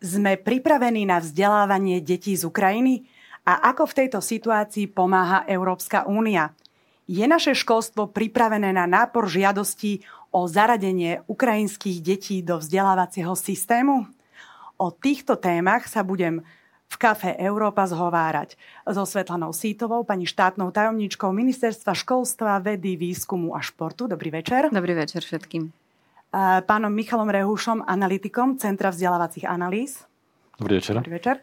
[0.00, 3.04] Sme pripravení na vzdelávanie detí z Ukrajiny?
[3.44, 6.56] A ako v tejto situácii pomáha Európska únia?
[7.04, 10.00] Je naše školstvo pripravené na nápor žiadostí
[10.32, 14.08] o zaradenie ukrajinských detí do vzdelávacieho systému?
[14.80, 16.40] O týchto témach sa budem
[16.90, 18.56] v kafe Európa zhovárať
[18.88, 24.08] so Svetlanou Sítovou, pani štátnou tajomničkou Ministerstva školstva, vedy, výskumu a športu.
[24.08, 24.72] Dobrý večer.
[24.72, 25.79] Dobrý večer všetkým
[26.64, 30.06] pánom Michalom Rehušom, analytikom Centra vzdelávacích analýz.
[30.58, 30.94] Dobrý večer.
[30.98, 31.36] Dobrý večer.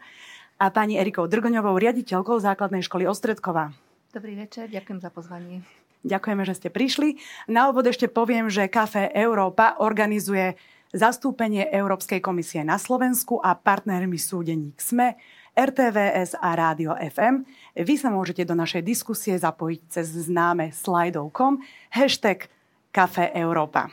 [0.58, 3.70] A pani Erikou Drgoňovou, riaditeľkou základnej školy Ostredková.
[4.10, 5.62] Dobrý večer, ďakujem za pozvanie.
[6.02, 7.20] Ďakujeme, že ste prišli.
[7.50, 10.54] Na úvod ešte poviem, že Café Európa organizuje
[10.94, 15.18] zastúpenie Európskej komisie na Slovensku a partnermi súdeník SME,
[15.58, 17.42] RTVS a Rádio FM.
[17.74, 22.46] Vy sa môžete do našej diskusie zapojiť cez známe slajdov.com hashtag
[22.94, 23.90] Café Európa.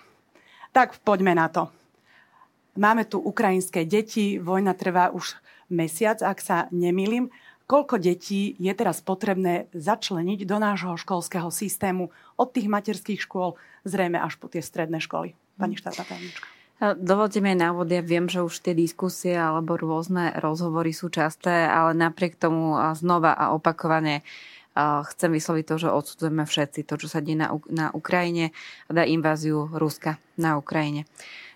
[0.76, 1.72] Tak poďme na to.
[2.76, 5.40] Máme tu ukrajinské deti, vojna trvá už
[5.72, 7.31] mesiac, ak sa nemýlim.
[7.64, 13.56] Koľko detí je teraz potrebné začleniť do nášho školského systému od tých materských škôl
[13.88, 15.31] zrejme až po tie stredné školy?
[15.56, 16.46] Pani štátna tajomnička.
[17.00, 21.96] Dovolte mi návod, ja viem, že už tie diskusie alebo rôzne rozhovory sú časté, ale
[21.96, 24.28] napriek tomu znova a opakovane
[24.84, 28.52] chcem vysloviť to, že odsudzujeme všetci to, čo sa deje na, na Ukrajine,
[28.92, 31.08] teda inváziu Ruska na Ukrajine.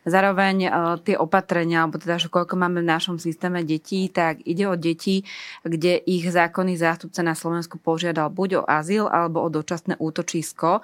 [0.08, 0.70] Zároveň e,
[1.04, 5.28] tie opatrenia, alebo teda, že koľko máme v našom systéme detí, tak ide o deti,
[5.68, 10.80] kde ich zákonný zástupca na Slovensku požiadal buď o azyl, alebo o dočasné útočisko.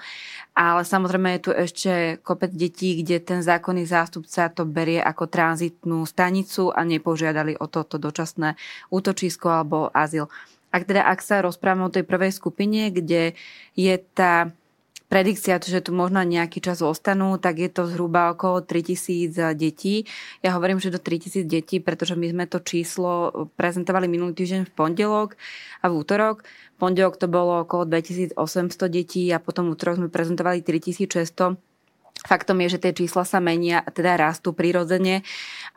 [0.52, 1.92] Ale samozrejme je tu ešte
[2.28, 7.96] kopec detí, kde ten zákonný zástupca to berie ako tranzitnú stanicu a nepožiadali o toto
[7.96, 8.60] dočasné
[8.92, 10.28] útočisko alebo azyl.
[10.76, 13.32] Ak teda, ak sa rozprávame o tej prvej skupine, kde
[13.80, 14.52] je tá
[15.08, 20.04] predikcia, že tu možno nejaký čas ostanú, tak je to zhruba okolo 3000 detí.
[20.44, 24.76] Ja hovorím, že do 3000 detí, pretože my sme to číslo prezentovali minulý týždeň v
[24.76, 25.40] pondelok
[25.80, 26.44] a v útorok.
[26.76, 28.36] V pondelok to bolo okolo 2800
[28.92, 31.56] detí a potom v útorok sme prezentovali 3600
[32.26, 35.22] Faktom je, že tie čísla sa menia, teda rastú prirodzene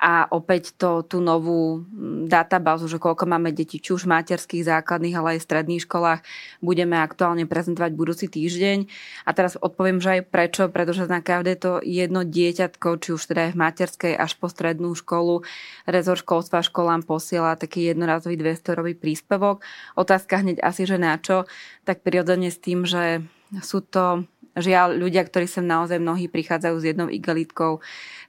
[0.01, 4.65] a opäť to, tú novú mm, databázu, že koľko máme detí, či už v materských,
[4.65, 6.21] základných, ale aj v stredných školách,
[6.65, 8.89] budeme aktuálne prezentovať budúci týždeň.
[9.29, 13.51] A teraz odpoviem, že aj prečo, pretože na každé to jedno dieťatko, či už teda
[13.51, 15.45] aj v materskej až po strednú školu,
[15.85, 19.61] rezor školstva školám posiela taký jednorazový 200 príspevok.
[20.01, 21.45] Otázka hneď asi, že na čo,
[21.85, 23.21] tak prirodzene s tým, že
[23.61, 27.79] sú to Žiaľ, ľudia, ktorí sem naozaj mnohí prichádzajú s jednou igelitkou,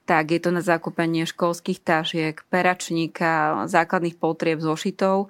[0.06, 5.30] tak je to na zakúpenie školských tašiek, peračníka, základných potrieb zošitov.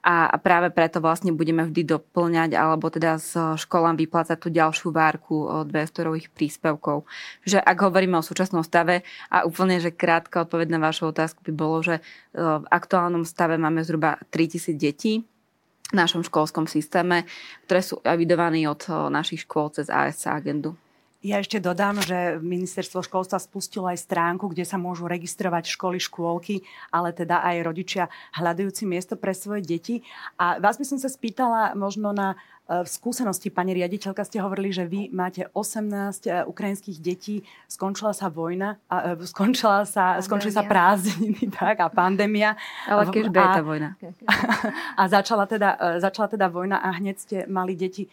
[0.00, 5.44] A práve preto vlastne budeme vždy doplňať alebo teda s školám vyplácať tú ďalšiu várku
[5.68, 7.04] 200 príspevkov.
[7.44, 11.52] Že ak hovoríme o súčasnom stave a úplne, že krátka odpoveď na vašu otázku by
[11.52, 12.00] bolo, že
[12.32, 15.28] v aktuálnom stave máme zhruba 3000 detí,
[15.90, 17.26] v našom školskom systéme,
[17.66, 20.78] ktoré sú evidované od našich škôl cez ASC agendu.
[21.20, 26.64] Ja ešte dodám, že ministerstvo školstva spustilo aj stránku, kde sa môžu registrovať školy, škôlky,
[26.88, 28.04] ale teda aj rodičia
[28.40, 30.00] hľadajúci miesto pre svoje deti.
[30.40, 34.86] A vás by som sa spýtala možno na v skúsenosti, pani riaditeľka, ste hovorili, že
[34.86, 35.90] vy máte 18
[36.22, 41.90] e, ukrajinských detí, skončila sa vojna, a, e, skončila sa, skončili sa prázdniny tak, a
[41.90, 42.54] pandémia.
[42.86, 43.98] Ale keď je tá vojna.
[45.00, 48.06] A začala teda, e, začala teda vojna a hneď ste mali deti.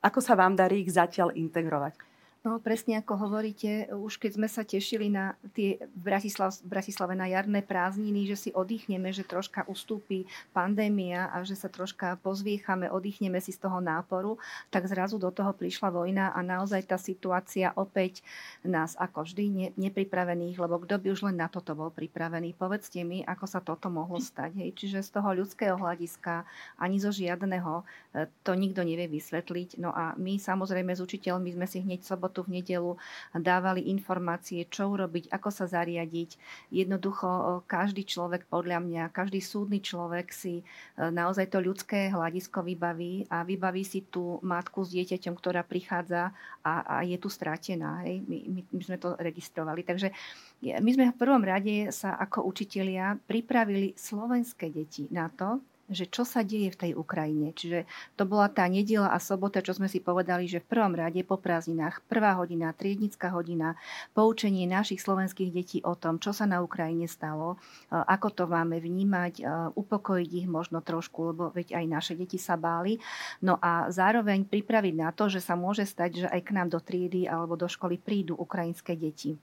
[0.00, 2.11] Ako sa vám darí ich zatiaľ integrovať?
[2.42, 7.62] No presne ako hovoríte, už keď sme sa tešili na tie Bratislav, Bratislave na jarné
[7.62, 13.54] prázdniny, že si oddychneme, že troška ustúpi pandémia a že sa troška pozviechame, oddychneme si
[13.54, 14.42] z toho náporu,
[14.74, 18.26] tak zrazu do toho prišla vojna a naozaj tá situácia opäť
[18.66, 22.58] nás ako vždy ne, nepripravených, lebo kto by už len na toto bol pripravený.
[22.58, 24.58] Povedzte mi, ako sa toto mohlo stať.
[24.58, 24.74] Hej?
[24.82, 26.42] Čiže z toho ľudského hľadiska
[26.82, 27.86] ani zo žiadneho
[28.18, 29.78] e, to nikto nevie vysvetliť.
[29.78, 32.96] No a my samozrejme s učiteľmi sme si hneď sobot sobotu, v nedelu
[33.36, 36.40] dávali informácie, čo urobiť, ako sa zariadiť.
[36.72, 40.64] Jednoducho každý človek, podľa mňa, každý súdny človek si e,
[40.96, 46.32] naozaj to ľudské hľadisko vybaví a vybaví si tú matku s dieťaťom, ktorá prichádza
[46.64, 48.00] a, a je tu strátená.
[48.08, 48.24] Hej?
[48.24, 49.84] My, my, my sme to registrovali.
[49.84, 50.08] Takže
[50.62, 55.60] my sme v prvom rade sa ako učitelia pripravili slovenské deti na to,
[55.92, 57.54] že čo sa deje v tej Ukrajine.
[57.54, 57.86] Čiže
[58.16, 61.36] to bola tá nedela a sobota, čo sme si povedali, že v prvom rade po
[61.38, 63.76] prázdninách prvá hodina, triednická hodina,
[64.16, 67.60] poučenie našich slovenských detí o tom, čo sa na Ukrajine stalo,
[67.92, 69.44] ako to máme vnímať,
[69.76, 72.96] upokojiť ich možno trošku, lebo veď aj naše deti sa báli.
[73.44, 76.80] No a zároveň pripraviť na to, že sa môže stať, že aj k nám do
[76.80, 79.36] triedy alebo do školy prídu ukrajinské deti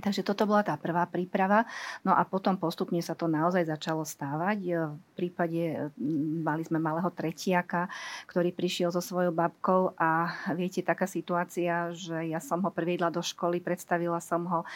[0.00, 1.68] Takže toto bola tá prvá príprava.
[2.06, 4.58] No a potom postupne sa to naozaj začalo stávať.
[4.64, 5.92] E, v prípade
[6.40, 7.90] mali sme malého tretiaka,
[8.24, 13.20] ktorý prišiel so svojou babkou a viete, taká situácia, že ja som ho priviedla do
[13.20, 14.66] školy, predstavila som ho e,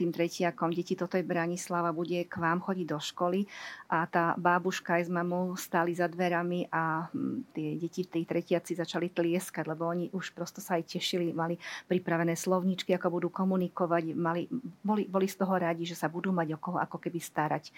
[0.00, 3.44] tým tretiakom, deti, toto je Branislava, bude k vám chodiť do školy
[3.92, 7.12] a tá bábuška aj s mamou stáli za dverami a
[7.52, 12.32] tie deti, tí tretiaci začali tlieskať, lebo oni už prosto sa aj tešili, mali pripravené
[12.32, 14.43] slovničky, ako budú komunikovať, mali
[14.84, 17.70] boli, boli z toho rádi, že sa budú mať o koho ako keby starať.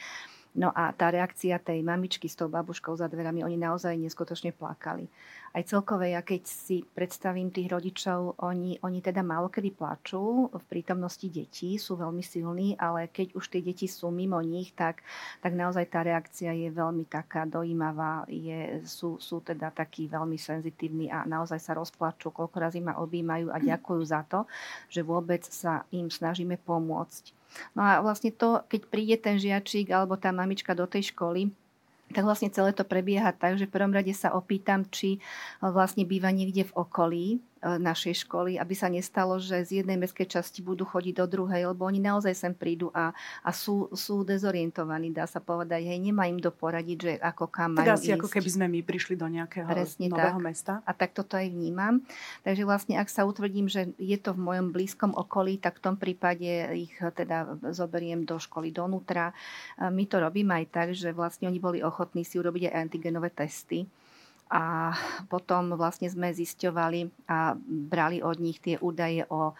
[0.56, 5.04] No a tá reakcia tej mamičky s tou babuškou za dverami, oni naozaj neskutočne plakali.
[5.56, 10.64] Aj celkové, ja keď si predstavím tých rodičov, oni, oni teda málo kedy plačú v
[10.68, 15.00] prítomnosti detí, sú veľmi silní, ale keď už tie deti sú mimo nich, tak,
[15.40, 21.08] tak naozaj tá reakcia je veľmi taká dojímavá, je, sú, sú teda takí veľmi senzitívni
[21.08, 24.44] a naozaj sa rozplačú, koľko razy ma objímajú a ďakujú za to,
[24.92, 27.32] že vôbec sa im snažíme pomôcť.
[27.72, 31.48] No a vlastne to, keď príde ten žiačik alebo tá mamička do tej školy,
[32.14, 35.18] tak vlastne celé to prebieha tak, že v prvom rade sa opýtam, či
[35.58, 37.26] vlastne býva niekde v okolí,
[37.74, 41.82] našej školy, aby sa nestalo, že z jednej mestskej časti budú chodiť do druhej, lebo
[41.82, 43.10] oni naozaj sem prídu a,
[43.42, 45.82] a sú, sú dezorientovaní, dá sa povedať.
[45.82, 48.16] Hej, nemá im poradiť, že ako kam majú teda asi ísť.
[48.22, 50.46] ako keby sme my prišli do nejakého Presne nového tak.
[50.46, 50.72] mesta.
[50.86, 51.98] A tak toto aj vnímam.
[52.46, 55.96] Takže vlastne, ak sa utvrdím, že je to v mojom blízkom okolí, tak v tom
[55.98, 56.46] prípade
[56.78, 59.34] ich teda zoberiem do školy donútra.
[59.80, 63.90] My to robíme aj tak, že vlastne oni boli ochotní si urobiť aj antigenové testy
[64.46, 64.94] a
[65.26, 69.58] potom vlastne sme zisťovali a brali od nich tie údaje o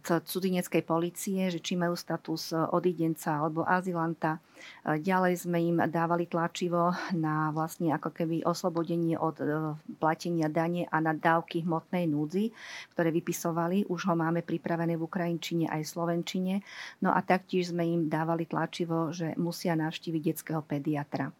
[0.00, 4.40] cudzineckej policie, že či majú status odidenca alebo azylanta.
[4.86, 11.02] Ďalej sme im dávali tlačivo na vlastne ako keby oslobodenie od e, platenia dane a
[11.02, 12.54] na dávky hmotnej núdzi,
[12.94, 13.90] ktoré vypisovali.
[13.90, 16.54] Už ho máme pripravené v Ukrajinčine aj v Slovenčine.
[17.02, 21.34] No a taktiež sme im dávali tlačivo, že musia navštíviť detského pediatra.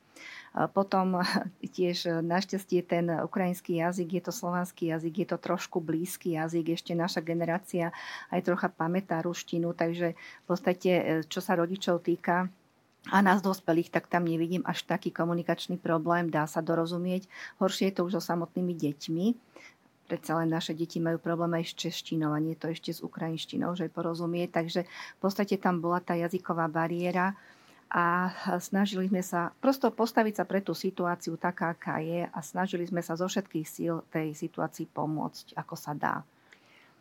[0.52, 1.24] Potom
[1.76, 6.76] tiež e, našťastie ten ukrajinský jazyk, je to slovanský jazyk, je to trošku blízky jazyk,
[6.76, 7.88] ešte naša generácia
[8.28, 12.52] aj trocha pamätá ruštinu, takže v podstate, e, čo sa rodičov týka,
[13.10, 17.26] a nás dospelých, tak tam nevidím až taký komunikačný problém, dá sa dorozumieť.
[17.58, 19.26] Horšie je to už so samotnými deťmi.
[20.06, 23.74] Predsa len naše deti majú problém aj s češtinou a nie to ešte s ukrajinštinou,
[23.74, 24.46] že porozumie.
[24.46, 27.34] Takže v podstate tam bola tá jazyková bariéra
[27.92, 32.88] a snažili sme sa prosto postaviť sa pre tú situáciu taká, aká je a snažili
[32.88, 36.24] sme sa zo všetkých síl tej situácii pomôcť, ako sa dá.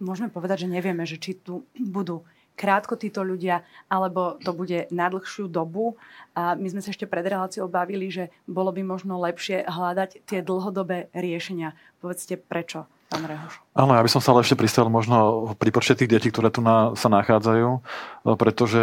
[0.03, 2.27] Môžeme povedať, že nevieme, že či tu budú
[2.59, 5.95] krátko títo ľudia, alebo to bude na dlhšiu dobu.
[6.35, 10.43] A my sme sa ešte pred reláciou bavili, že bolo by možno lepšie hľadať tie
[10.43, 11.71] dlhodobé riešenia.
[12.03, 13.59] Povedzte prečo pán Rehoš.
[13.75, 16.63] Áno, ja by som sa ale ešte pristavil možno pri počte tých detí, ktoré tu
[16.63, 17.79] na, sa nachádzajú, e,
[18.39, 18.81] pretože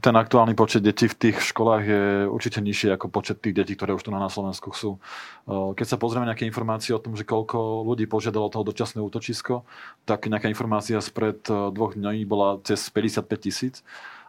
[0.00, 3.92] ten aktuálny počet detí v tých školách je určite nižší ako počet tých detí, ktoré
[3.92, 4.96] už tu na, na Slovensku sú.
[4.96, 9.68] E, keď sa pozrieme nejaké informácie o tom, že koľko ľudí požiadalo toho dočasné útočisko,
[10.08, 13.84] tak nejaká informácia spred e, dvoch dní bola cez 55 tisíc.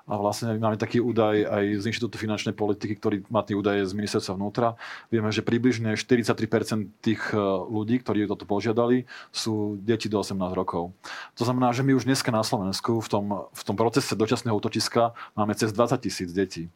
[0.08, 3.92] A vlastne máme taký údaj aj z Inštitútu finančnej politiky, ktorý má tie údaje z
[3.92, 4.80] ministerstva vnútra.
[5.12, 7.38] Vieme, že približne 43% tých e,
[7.68, 9.04] ľudí, ktorí toto požiadali,
[9.36, 10.96] sú deti do 18 rokov.
[11.36, 15.12] To znamená, že my už dneska na Slovensku v tom, v tom procese dočasného útočiska
[15.36, 16.72] máme cez 20 tisíc detí.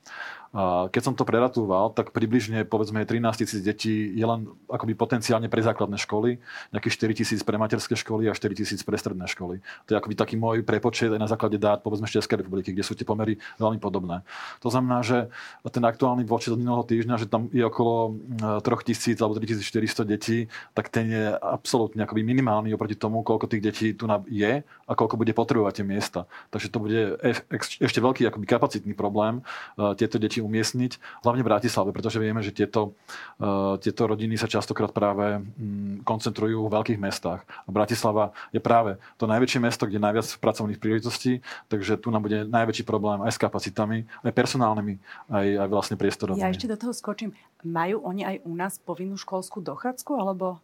[0.91, 5.63] Keď som to preratúval, tak približne povedzme 13 tisíc detí je len akoby potenciálne pre
[5.63, 6.43] základné školy,
[6.75, 9.63] nejakých 4 tisíc pre materské školy a 4 tisíc pre stredné školy.
[9.87, 12.83] To je akoby taký môj prepočet aj na základe dát povedzme z Českej republiky, kde
[12.83, 14.27] sú tie pomery veľmi podobné.
[14.59, 15.31] To znamená, že
[15.71, 18.19] ten aktuálny počet od minulého týždňa, že tam je okolo
[18.59, 23.63] 3 tisíc alebo 3400 detí, tak ten je absolútne akoby minimálny oproti tomu, koľko tých
[23.63, 26.27] detí tu je a koľko bude potrebovať tie miesta.
[26.51, 26.99] Takže to bude
[27.79, 29.39] ešte veľký akoby kapacitný problém
[29.79, 32.97] e, tieto deti umiestniť, hlavne v Bratislave, pretože vieme, že tieto,
[33.39, 37.45] uh, tieto rodiny sa častokrát práve um, koncentrujú v veľkých mestách.
[37.45, 42.25] A Bratislava je práve to najväčšie mesto, kde je najviac pracovných príležitostí, takže tu nám
[42.25, 44.95] bude najväčší problém aj s kapacitami, aj personálnymi,
[45.29, 46.41] aj, aj vlastne priestorovými.
[46.41, 47.31] Ja ešte do toho skočím.
[47.61, 50.57] Majú oni aj u nás povinnú školskú dochádzku, alebo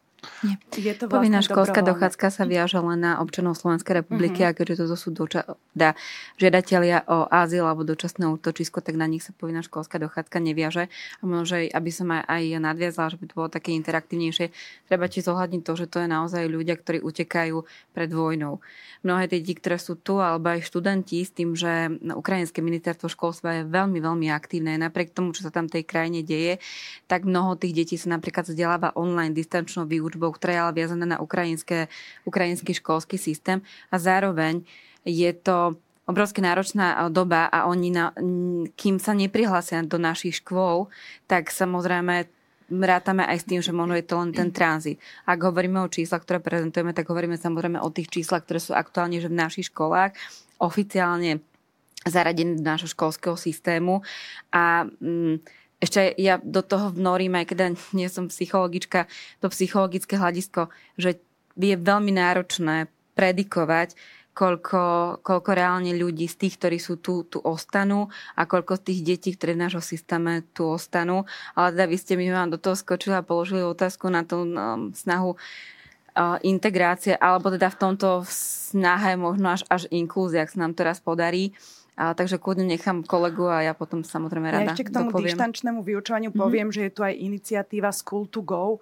[0.46, 0.56] nie.
[0.74, 4.54] Je to vlastne Povinná školská dochádzka sa viaže len na občanov Slovenskej republiky mm-hmm.
[4.54, 5.94] a keďže toto sú doča- da,
[6.42, 10.90] žiadatelia o azyl alebo dočasné útočisko, tak na nich sa povinná školská dochádzka neviaže.
[11.20, 14.50] A možno, aby som aj, aj nadviazala, že by to bolo také interaktívnejšie,
[14.90, 17.62] treba ti zohľadniť to, že to je naozaj ľudia, ktorí utekajú
[17.94, 18.58] pred vojnou.
[19.06, 23.62] Mnohé tie deti, ktoré sú tu, alebo aj študenti s tým, že ukrajinské ministerstvo školstva
[23.62, 24.74] je veľmi, veľmi aktívne.
[24.82, 26.58] Napriek tomu, čo sa tam tej krajine deje,
[27.06, 31.88] tak mnoho tých detí sa napríklad vzdeláva online distančnou výučbou, ktorá je na ukrajinské,
[32.26, 33.62] ukrajinský školský systém
[33.94, 34.66] a zároveň
[35.06, 38.16] je to obrovsky náročná doba a oni, na,
[38.80, 40.88] kým sa neprihlásia do našich škôl,
[41.28, 42.32] tak samozrejme
[42.68, 45.00] rátame aj s tým, že možno je to len ten tranzit.
[45.24, 49.24] Ak hovoríme o číslach, ktoré prezentujeme, tak hovoríme samozrejme o tých číslach, ktoré sú aktuálne
[49.24, 50.16] že v našich školách
[50.60, 51.40] oficiálne
[52.04, 54.04] zaradené do nášho školského systému.
[54.52, 55.44] A mm,
[55.78, 57.58] ešte ja do toho vnorím, aj keď
[57.94, 59.06] nie som psychologička,
[59.42, 61.22] to psychologické hľadisko, že
[61.58, 63.98] je veľmi náročné predikovať,
[64.38, 64.82] koľko,
[65.26, 69.30] koľko reálne ľudí z tých, ktorí sú tu, tu ostanú a koľko z tých detí,
[69.34, 71.26] ktoré v nášho systéme tu ostanú.
[71.58, 74.94] Ale teda vy ste mi vám do toho skočili a položili otázku na tú um,
[74.94, 80.78] snahu uh, integrácie, alebo teda v tomto snahe možno až, až inklúzia, ak sa nám
[80.78, 81.58] to raz podarí.
[81.98, 85.34] A, takže kľudne nechám kolegu a ja potom samozrejme rada Ja ešte k tomu dopoviem.
[85.34, 86.46] dištančnému vyučovaniu mm-hmm.
[86.46, 88.78] poviem, že je tu aj iniciatíva School to Go,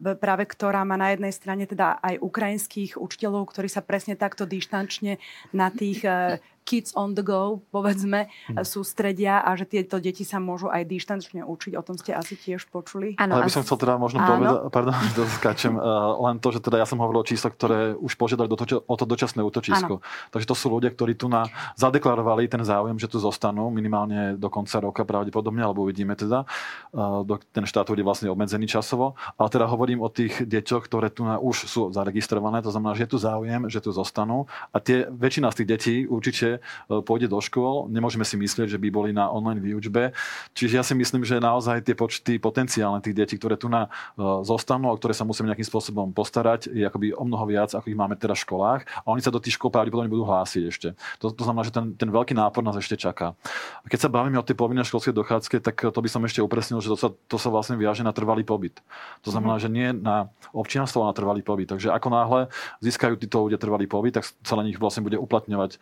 [0.00, 5.20] práve ktorá má na jednej strane teda aj ukrajinských učiteľov, ktorí sa presne takto dištančne
[5.52, 6.02] na tých
[6.64, 8.64] kids on the go, povedzme, hmm.
[8.64, 11.72] sústredia a že tieto deti sa môžu aj dištančne učiť.
[11.76, 13.14] O tom ste asi tiež počuli.
[13.20, 14.96] Ano, Ale by som chcel teda možno povedať, pardon,
[15.38, 18.56] skáčem, uh, len to, že teda ja som hovoril o číslach, ktoré už požiadali do
[18.56, 20.00] to, o to dočasné útočisko.
[20.00, 20.32] Ano.
[20.32, 24.48] Takže to sú ľudia, ktorí tu na, zadeklarovali ten záujem, že tu zostanú minimálne do
[24.48, 26.48] konca roka pravdepodobne, alebo uvidíme teda.
[26.96, 29.20] Uh, do, ten štát bude vlastne obmedzený časovo.
[29.36, 33.04] Ale teda hovorím o tých deťoch, ktoré tu na, už sú zaregistrované, to znamená, že
[33.04, 34.48] je tu záujem, že tu zostanú.
[34.72, 37.88] A tie, väčšina z tých detí určite E, pôjde do škôl.
[37.90, 40.14] Nemôžeme si myslieť, že by boli na online výučbe.
[40.52, 44.22] Čiže ja si myslím, že naozaj tie počty potenciálne tých detí, ktoré tu na e,
[44.44, 47.98] zostanú a ktoré sa musíme nejakým spôsobom postarať, je akoby o mnoho viac, ako ich
[47.98, 48.80] máme teraz v školách.
[49.04, 50.88] A oni sa do tých škôl pravdepodobne budú hlásiť ešte.
[51.22, 53.34] To, to znamená, že ten, ten veľký nápor nás ešte čaká.
[53.82, 56.80] A keď sa bavíme o tej povinnej školskej dochádzke, tak to by som ešte upresnil,
[56.80, 58.80] že to sa, to sa vlastne viaže na trvalý pobyt.
[59.26, 59.72] To znamená, mm-hmm.
[59.72, 61.70] že nie na občianstvo, ale na trvalý pobyt.
[61.72, 62.40] Takže ako náhle
[62.80, 65.78] získajú títo ľudia trvalý pobyt, tak sa na nich vlastne bude uplatňovať e,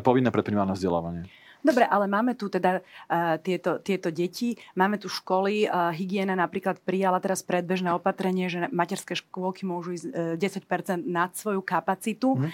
[0.00, 1.28] aj povinné predprimárne vzdelávanie.
[1.60, 6.80] Dobre, ale máme tu teda uh, tieto, tieto deti, máme tu školy, uh, hygiena napríklad
[6.80, 12.40] prijala teraz predbežné opatrenie, že materské škôlky môžu ísť uh, 10% nad svoju kapacitu.
[12.40, 12.48] Mm.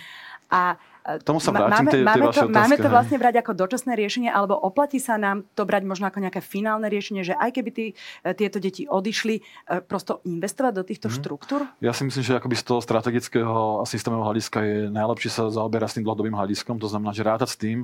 [0.51, 0.75] A
[1.23, 4.31] tomu sa vrátim, máme, tie, tie máme, to, máme to vlastne brať ako dočasné riešenie,
[4.31, 7.87] alebo oplatí sa nám to brať možno ako nejaké finálne riešenie, že aj keby tí,
[8.27, 9.43] e, tieto deti odišli, e,
[9.87, 11.15] prosto investovať do týchto mm.
[11.15, 11.61] štruktúr?
[11.79, 15.89] Ja si myslím, že akoby z toho strategického a systémového hľadiska je najlepšie sa zaoberať
[15.93, 16.83] s tým dlhodobým hľadiskom.
[16.83, 17.79] To znamená, že rátať s tým,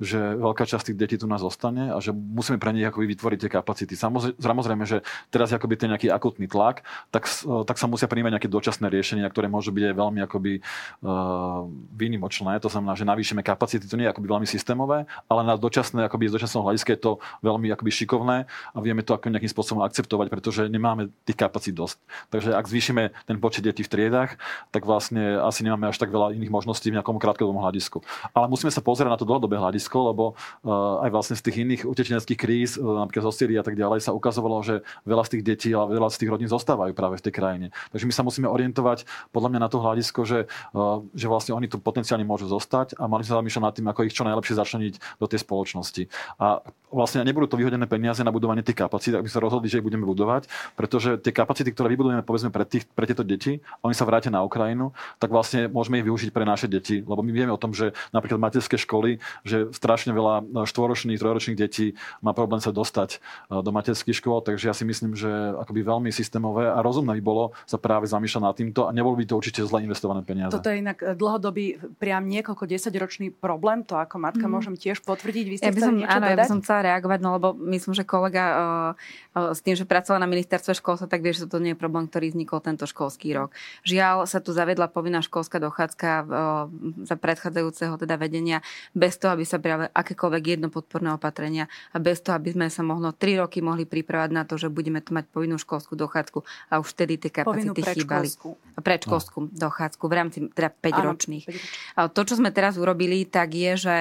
[0.00, 3.38] že veľká časť tých detí tu nás zostane a že musíme pre nich akoby vytvoriť
[3.44, 3.94] tie kapacity.
[4.40, 7.28] Samozrejme, že teraz je akoby ten nejaký akutný tlak, tak,
[7.68, 12.61] tak sa musia príjmať nejaké dočasné riešenia, ktoré môžu byť aj veľmi akoby uh, výnimočné
[12.62, 16.30] to znamená, že navýšime kapacity, to nie je akoby veľmi systémové, ale na dočasné, akoby
[16.30, 20.30] z dočasného hľadiska je to veľmi akoby šikovné a vieme to ako nejakým spôsobom akceptovať,
[20.30, 21.98] pretože nemáme tých kapacít dosť.
[22.30, 24.38] Takže ak zvýšime ten počet detí v triedách,
[24.70, 28.04] tak vlastne asi nemáme až tak veľa iných možností v nejakom krátkodobom hľadisku.
[28.36, 30.24] Ale musíme sa pozerať na to dlhodobé hľadisko, lebo
[30.62, 34.04] uh, aj vlastne z tých iných utečeneckých kríz, uh, napríklad zo Syrii a tak ďalej,
[34.04, 37.24] sa ukazovalo, že veľa z tých detí a veľa z tých rodín zostávajú práve v
[37.24, 37.66] tej krajine.
[37.90, 40.44] Takže my sa musíme orientovať podľa mňa na to hľadisko, že,
[40.76, 44.00] uh, že vlastne oni tu potenciálne môžu zostať a mali sa zamýšľať nad tým, ako
[44.04, 46.02] ich čo najlepšie začleniť do tej spoločnosti.
[46.36, 46.60] A
[46.92, 50.04] vlastne nebudú to vyhodené peniaze na budovanie tých kapacít, aby sa rozhodli, že ich budeme
[50.04, 54.28] budovať, pretože tie kapacity, ktoré vybudujeme povedzme pre, tých, pre tieto deti, oni sa vrátia
[54.28, 57.72] na Ukrajinu, tak vlastne môžeme ich využiť pre naše deti, lebo my vieme o tom,
[57.72, 63.62] že napríklad materské školy, že strašne veľa štvoročných, trojročných detí má problém sa dostať e,
[63.64, 67.44] do materských škôl, takže ja si myslím, že akoby veľmi systémové a rozumné by bolo
[67.64, 70.52] sa práve zamýšľať nad týmto a nebolo by to určite zle investované peniaze.
[70.52, 74.52] Toto je inak dlhodobý, priam niekoľko 10-ročný problém, to ako matka mm.
[74.52, 75.46] môžem tiež potvrdiť.
[75.46, 78.02] Vy ste ja by som, áno, ja by som chcela reagovať, no lebo myslím, že
[78.02, 78.58] kolega uh,
[79.38, 82.10] uh, s tým, že pracovala na ministerstve školstva, tak vie, že to nie je problém,
[82.10, 83.54] ktorý vznikol tento školský rok.
[83.86, 86.26] Žiaľ sa tu zavedla povinná školská dochádzka uh,
[87.06, 92.18] za predchádzajúceho teda vedenia bez toho, aby sa prijali akékoľvek jedno podporné opatrenia a bez
[92.18, 95.30] toho, aby sme sa možno 3 roky mohli pripravať na to, že budeme tu mať
[95.30, 96.42] povinnú školskú dochádzku
[96.74, 98.26] a už vtedy tie kapacity chýbali.
[98.72, 101.44] Predškolskú dochádzku v rámci teda 5 ročných.
[102.16, 103.96] To, čo sme teraz urobili, tak je, že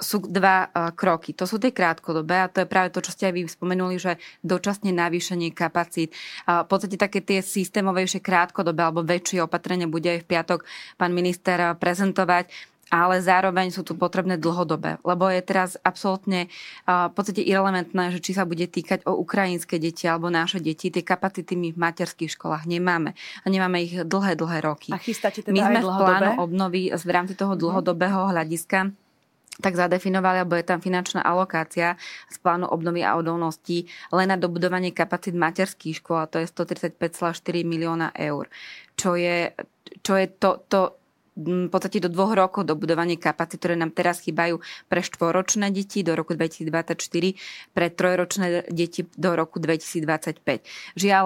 [0.00, 1.36] sú dva kroky.
[1.36, 4.16] To sú tie krátkodobé a to je práve to, čo ste aj vy spomenuli, že
[4.40, 6.16] dočasne navýšenie kapacít.
[6.48, 10.64] V podstate také tie systémovejšie krátkodobé alebo väčšie opatrenia bude aj v piatok
[10.96, 12.48] pán minister prezentovať
[12.90, 16.50] ale zároveň sú tu potrebné dlhodobé, lebo je teraz absolútne
[16.84, 20.90] v podstate irrelevantné, že či sa bude týkať o ukrajinské deti alebo naše deti.
[20.90, 24.90] Tie kapacity my v materských školách nemáme a nemáme ich dlhé, dlhé roky.
[24.90, 27.60] A chystáte teda my sme aj v plánu obnovy v rámci toho mhm.
[27.62, 28.90] dlhodobého hľadiska
[29.60, 32.00] tak zadefinovali, alebo je tam finančná alokácia
[32.32, 36.96] z plánu obnovy a odolnosti len na dobudovanie kapacít materských škôl, a to je 135,4
[37.68, 38.48] milióna eur.
[38.96, 39.52] Čo je,
[40.00, 40.99] čo je to, to
[41.40, 44.60] v podstate do dvoch rokov dobudovanie kapacity, ktoré nám teraz chýbajú
[44.92, 47.00] pre štvoročné deti do roku 2024,
[47.72, 50.44] pre trojročné deti do roku 2025.
[51.00, 51.24] Žiaľ,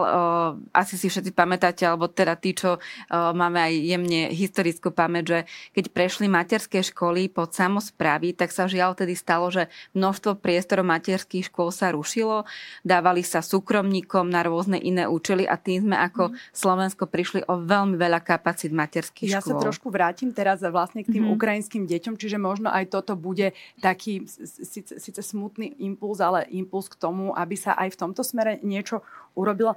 [0.71, 2.78] asi si všetci pamätáte, alebo teda tí, čo
[3.11, 5.38] máme aj jemne historickú pamäť, že
[5.75, 9.66] keď prešli materské školy pod samozprávy, tak sa žiaľ tedy stalo, že
[9.99, 12.47] množstvo priestorov materských škôl sa rušilo,
[12.87, 16.35] dávali sa súkromníkom na rôzne iné účely a tým sme ako mm.
[16.52, 19.56] Slovensko prišli o veľmi veľa kapacít materských ja škôl.
[19.56, 20.04] Ja sa trošku vrátim
[20.35, 21.37] teraz vlastne k tým mm-hmm.
[21.39, 26.99] ukrajinským deťom, čiže možno aj toto bude taký síce, síce smutný impuls, ale impuls k
[26.99, 29.01] tomu, aby sa aj v tomto smere niečo
[29.35, 29.75] urobilo.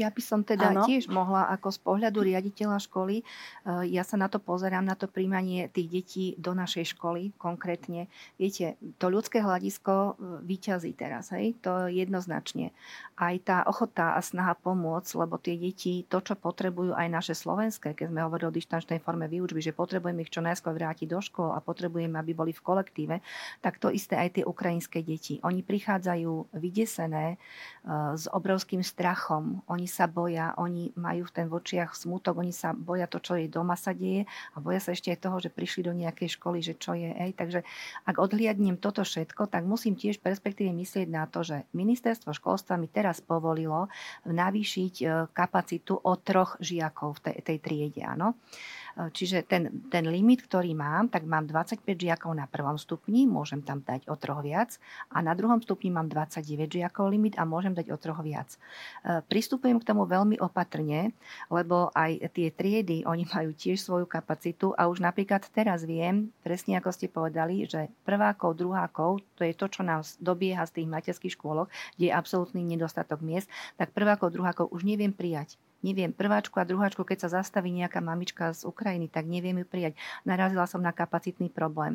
[0.00, 0.88] Ja by som teda ano?
[0.88, 3.20] tiež mohla ako z pohľadu riaditeľa školy,
[3.84, 8.08] ja sa na to pozerám, na to príjmanie tých detí do našej školy konkrétne.
[8.40, 12.72] Viete, to ľudské hľadisko vyťazí teraz, hej, to jednoznačne.
[13.20, 17.92] Aj tá ochota a snaha pomôcť, lebo tie deti, to, čo potrebujú aj naše slovenské,
[17.92, 21.54] keď sme hovorili o dištančnej forme výučby, že potrebujeme ich čo najskôr vrátiť do škôl
[21.54, 23.22] a potrebujeme, aby boli v kolektíve,
[23.62, 25.38] tak to isté aj tie ukrajinské deti.
[25.46, 27.36] Oni prichádzajú vydesené e,
[28.18, 29.62] s obrovským strachom.
[29.70, 33.46] Oni sa boja, oni majú v ten vočiach smutok, oni sa boja to, čo je
[33.46, 36.74] doma sa deje a boja sa ešte aj toho, že prišli do nejakej školy, že
[36.74, 37.14] čo je.
[37.14, 37.38] Ej.
[37.38, 37.60] Takže
[38.04, 42.90] ak odhliadnem toto všetko, tak musím tiež perspektíve myslieť na to, že ministerstvo školstva mi
[42.90, 43.86] teraz povolilo
[44.26, 48.02] navýšiť e, kapacitu o troch žiakov v tej, tej triede.
[48.02, 48.34] Áno.
[48.98, 53.78] Čiže ten, ten limit, ktorý mám, tak mám 25 žiakov na prvom stupni, môžem tam
[53.78, 54.74] dať o troch viac
[55.14, 58.58] a na druhom stupni mám 29 žiakov limit a môžem dať o troch viac.
[59.06, 61.14] E, pristupujem k tomu veľmi opatrne,
[61.46, 66.74] lebo aj tie triedy, oni majú tiež svoju kapacitu a už napríklad teraz viem, presne
[66.82, 71.34] ako ste povedali, že prvákov, druhákov, to je to, čo nám dobieha z tých materských
[71.38, 73.46] škôlok, kde je absolútny nedostatok miest,
[73.78, 78.50] tak prvákov, druhákov už neviem prijať neviem, prváčku a druháčku, keď sa zastaví nejaká mamička
[78.50, 79.94] z Ukrajiny, tak neviem ju prijať.
[80.26, 81.94] Narazila som na kapacitný problém.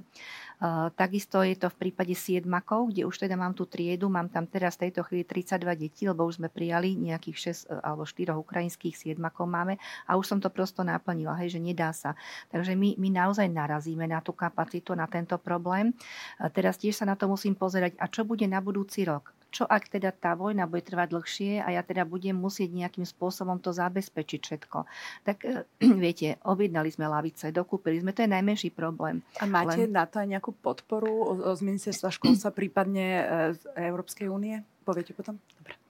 [0.64, 4.48] Uh, takisto je to v prípade siedmakov, kde už teda mám tú triedu, mám tam
[4.48, 8.32] teraz v tejto chvíli 32 detí, lebo už sme prijali nejakých 6 e, alebo 4
[8.40, 9.76] ukrajinských siedmakov máme
[10.08, 12.16] a už som to prosto naplnila, hej, že nedá sa.
[12.56, 15.92] Takže my, my naozaj narazíme na tú kapacitu, na tento problém.
[16.40, 19.70] Uh, teraz tiež sa na to musím pozerať, a čo bude na budúci rok čo
[19.70, 23.70] ak teda tá vojna bude trvať dlhšie a ja teda budem musieť nejakým spôsobom to
[23.70, 24.78] zabezpečiť všetko.
[25.22, 25.70] Tak eh,
[26.04, 29.22] viete, objednali sme lavice, dokúpili sme, to je najmenší problém.
[29.38, 29.94] A máte Len...
[29.94, 34.66] na to aj nejakú podporu z ministerstva školstva, prípadne eh, z Európskej únie?
[34.82, 35.38] Poviete potom?
[35.62, 35.83] Dobre.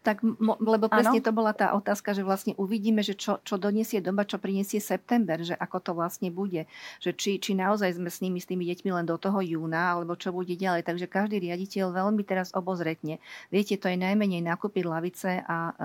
[0.00, 0.24] Tak,
[0.64, 1.26] lebo presne ano.
[1.28, 5.36] to bola tá otázka, že vlastne uvidíme, že čo, čo donesie doba, čo prinesie september,
[5.44, 6.64] že ako to vlastne bude.
[7.04, 10.16] Že či, či naozaj sme s nimi, s tými deťmi len do toho júna, alebo
[10.16, 10.88] čo bude ďalej.
[10.88, 13.20] Takže každý riaditeľ veľmi teraz obozretne.
[13.52, 15.76] Viete, to je najmenej nakúpiť lavice a uh,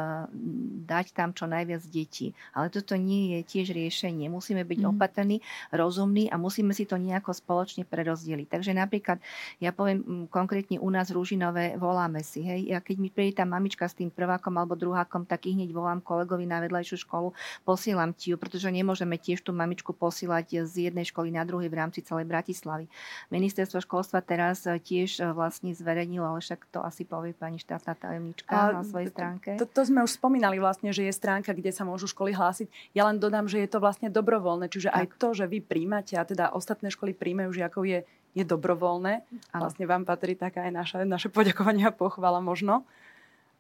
[0.88, 2.32] dať tam čo najviac detí.
[2.56, 4.32] Ale toto nie je tiež riešenie.
[4.32, 4.90] Musíme byť mm.
[4.96, 5.44] opatrní,
[5.76, 8.48] rozumní a musíme si to nejako spoločne prerozdeliť.
[8.48, 9.20] Takže napríklad,
[9.60, 13.84] ja poviem konkrétne u nás Rúžinové, voláme si, hej, ja keď mi príde tá mamička
[13.84, 17.34] s tým tým prvákom alebo druhákom, tak ich hneď volám kolegovi na vedľajšiu školu,
[17.66, 21.78] posielam ti ju, pretože nemôžeme tiež tú mamičku posílať z jednej školy na druhej v
[21.82, 22.86] rámci celej Bratislavy.
[23.34, 27.98] Ministerstvo školstva teraz eh, tiež eh, vlastne zverejnilo, ale však to asi povie pani štátna
[27.98, 29.50] tajomnička na svojej stránke.
[29.58, 32.70] To, to, to sme už spomínali vlastne, že je stránka, kde sa môžu školy hlásiť.
[32.94, 34.98] Ja len dodám, že je to vlastne dobrovoľné, čiže tak.
[35.02, 39.24] aj to, že vy príjmate a teda ostatné školy príjmajú žiakov je je dobrovoľné.
[39.56, 42.84] Vlastne vám patrí taká aj naša, naše poďakovania a pochvala možno.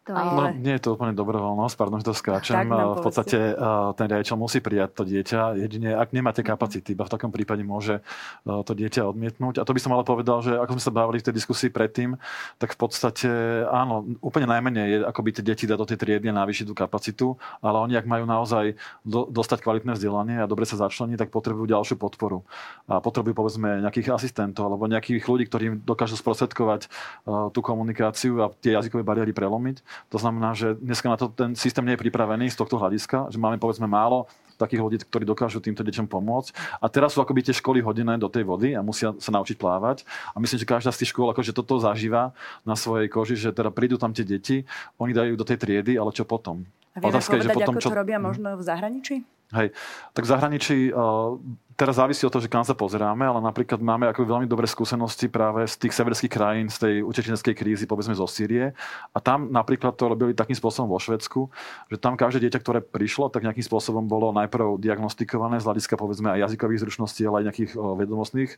[0.06, 0.22] To je...
[0.22, 2.70] No, nie je to úplne dobrovoľnosť, pardon, že to skáčem.
[2.70, 3.58] v podstate
[3.98, 6.50] ten riaditeľ musí prijať to dieťa, jedine ak nemáte mhm.
[6.56, 8.00] kapacity, iba v takom prípade môže
[8.46, 9.60] to dieťa odmietnúť.
[9.60, 12.16] A to by som ale povedal, že ako sme sa bavili v tej diskusii predtým,
[12.62, 13.30] tak v podstate
[13.68, 17.28] áno, úplne najmenej je by tie deti dať do tej triedy a navýšiť tú kapacitu,
[17.66, 21.66] ale oni, ak majú naozaj do, dostať kvalitné vzdelanie a dobre sa začleniť, tak potrebujú
[21.66, 22.46] ďalšiu podporu.
[22.86, 26.86] A potrebujú povedzme nejakých asistentov alebo nejakých ľudí, ktorí im dokážu sprostredkovať
[27.26, 29.82] tú komunikáciu a tie jazykové bariéry prelomiť.
[30.10, 33.38] To znamená, že dneska na to ten systém nie je pripravený z tohto hľadiska, že
[33.42, 36.80] máme povedzme málo takých ľudí, ktorí dokážu týmto deťom pomôcť.
[36.80, 40.08] A teraz sú akoby tie školy hodené do tej vody a musia sa naučiť plávať.
[40.32, 42.32] A myslím, že každá z tých škôl akože toto zažíva
[42.64, 44.64] na svojej koži, že teda prídu tam tie deti,
[44.96, 46.64] oni dajú do tej triedy, ale čo potom?
[46.96, 47.90] A vieme Otázka povedať, je, že potom, ako čo...
[47.92, 49.16] to robia možno v zahraničí?
[49.54, 49.78] Hej,
[50.16, 51.38] tak v zahraničí uh,
[51.76, 55.28] teraz závisí od toho, že kam sa pozeráme, ale napríklad máme ako veľmi dobré skúsenosti
[55.28, 58.72] práve z tých severských krajín, z tej utečeneckej krízy, povedzme zo Sýrie.
[59.12, 61.52] A tam napríklad to robili takým spôsobom vo Švedsku,
[61.92, 66.32] že tam každé dieťa, ktoré prišlo, tak nejakým spôsobom bolo najprv diagnostikované z hľadiska povedzme
[66.32, 68.52] aj jazykových zručností, ale aj nejakých vedomostných,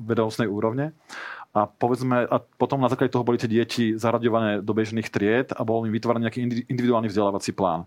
[0.00, 0.96] vedomostnej úrovne.
[1.52, 5.60] A povedzme, a potom na základe toho boli tie deti zaraďované do bežných tried a
[5.68, 7.84] bol im vytvorený nejaký individuálny vzdelávací plán.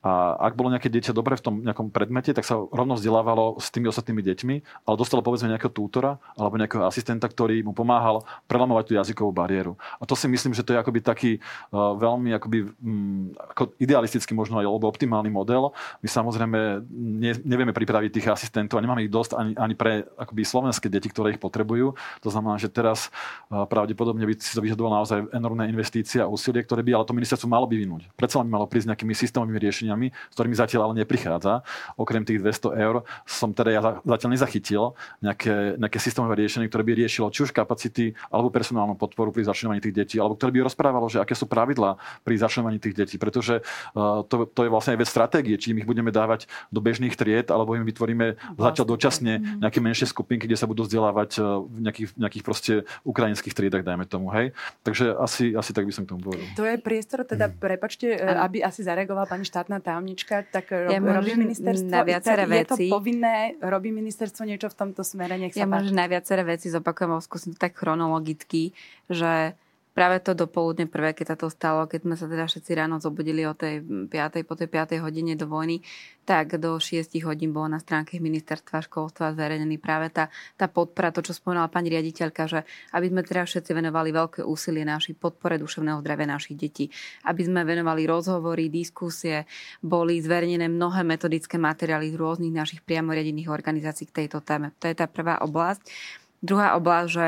[0.00, 3.68] A ak bolo nejaké dieťa dobre v tom nejakom predmete, tak sa rovno vzdelávalo s
[3.68, 4.54] tými ostatnými deťmi,
[4.88, 9.76] ale dostalo povedzme nejakého tútora alebo nejakého asistenta, ktorý mu pomáhal prelamovať tú jazykovú bariéru.
[10.00, 14.32] A to si myslím, že to je akoby taký uh, veľmi akoby, um, ako idealistický
[14.32, 15.76] možno aj alebo optimálny model.
[16.00, 20.42] My samozrejme ne, nevieme pripraviť tých asistentov a nemáme ich dosť ani, ani pre akoby
[20.48, 21.92] slovenské deti, ktoré ich potrebujú.
[22.24, 26.60] To znamená, že teraz uh, pravdepodobne by si to vyžadovalo naozaj enormné investície a úsilie,
[26.60, 28.12] ktoré by ale to ministerstvo malo vyvinúť.
[28.18, 31.62] Predsa len malo prísť nejakými systémovými riešeniami s ktorými zatiaľ ale neprichádza.
[31.96, 34.82] Okrem tých 200 eur som teda ja zatiaľ nezachytil
[35.20, 39.80] nejaké, nejaké systémové riešenie, ktoré by riešilo či už kapacity alebo personálnu podporu pri začlenovaní
[39.80, 43.16] tých detí, alebo ktoré by rozprávalo, že aké sú pravidlá pri začlenovaní tých detí.
[43.16, 46.80] Pretože uh, to, to je vlastne aj vec stratégie, či im ich budeme dávať do
[46.80, 49.44] bežných tried, alebo im vytvoríme zatiaľ dočasne mhm.
[49.62, 52.72] nejaké menšie skupinky, kde sa budú vzdelávať uh, v nejakých, nejakých proste
[53.06, 54.30] ukrajinských triedach, dajme tomu.
[54.34, 54.52] Hej?
[54.82, 56.46] Takže asi, asi tak by som k tomu povedal.
[56.56, 57.56] To je priestor, teda, mm.
[57.58, 61.90] prepačte, aby asi zareagovala pani štátna tajomnička, tak rob, ja robí ministerstvo...
[61.90, 62.84] Na viaceré je veci.
[62.86, 63.36] Je to povinné?
[63.60, 65.36] Robí ministerstvo niečo v tomto smere?
[65.38, 68.72] Nech sa ja možno na viaceré veci zopakujem, skúsim to tak chronologicky,
[69.10, 69.54] že
[70.00, 73.44] práve to dopoludne prvé, keď sa to stalo, keď sme sa teda všetci ráno zobudili
[73.44, 74.48] o tej 5.
[74.48, 74.96] po tej 5.
[75.04, 75.84] hodine do vojny,
[76.24, 81.20] tak do 6 hodín bolo na stránke ministerstva školstva zverejnený práve tá, tá podpora, to,
[81.20, 82.64] čo spomínala pani riaditeľka, že
[82.96, 86.88] aby sme teda všetci venovali veľké úsilie našej podpore duševného zdravia našich detí,
[87.28, 89.44] aby sme venovali rozhovory, diskusie,
[89.84, 94.72] boli zverejnené mnohé metodické materiály z rôznych našich priamoriadených organizácií k tejto téme.
[94.80, 95.92] To je tá prvá oblasť.
[96.40, 97.26] Druhá oblasť, že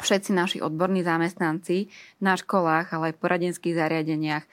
[0.00, 1.92] všetci naši odborní zamestnanci
[2.24, 4.44] na školách, ale aj poradenských zariadeniach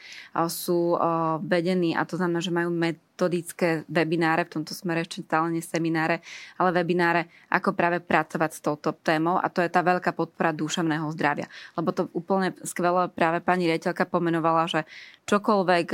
[0.51, 0.99] sú
[1.47, 6.21] vedení a to znamená, že majú metodické webináre, v tomto smere ešte stále nie semináre,
[6.61, 11.09] ale webináre, ako práve pracovať s touto témou a to je tá veľká podpora duševného
[11.15, 11.49] zdravia.
[11.73, 14.85] Lebo to úplne skvelé práve pani riaditeľka pomenovala, že
[15.25, 15.87] čokoľvek,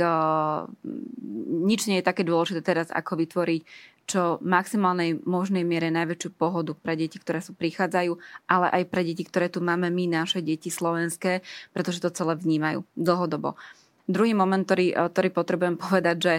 [1.64, 6.94] nič nie je také dôležité teraz, ako vytvoriť čo maximálnej možnej miere najväčšiu pohodu pre
[6.94, 8.12] deti, ktoré sú prichádzajú,
[8.48, 11.40] ale aj pre deti, ktoré tu máme my, naše deti slovenské,
[11.72, 13.56] pretože to celé vnímajú dlhodobo.
[14.04, 16.34] Druhý moment, ktorý, ktorý potrebujem povedať, že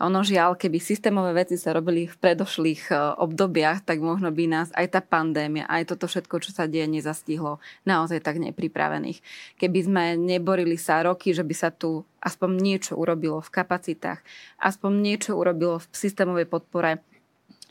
[0.00, 4.68] ono žiaľ, keby systémové veci sa robili v predošlých e, obdobiach, tak možno by nás
[4.72, 9.20] aj tá pandémia, aj toto všetko, čo sa deje, nezastihlo naozaj tak nepripravených.
[9.60, 14.24] Keby sme neborili sa roky, že by sa tu aspoň niečo urobilo v kapacitách,
[14.56, 17.04] aspoň niečo urobilo v systémovej podpore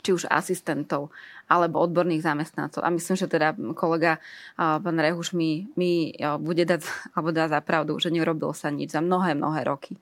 [0.00, 1.12] či už asistentov
[1.50, 2.86] alebo odborných zamestnancov.
[2.86, 4.22] A myslím, že teda kolega
[4.54, 6.86] pán Rehuš mi, mi bude dať,
[7.18, 9.98] alebo dá za pravdu, že nerobil sa nič za mnohé, mnohé roky.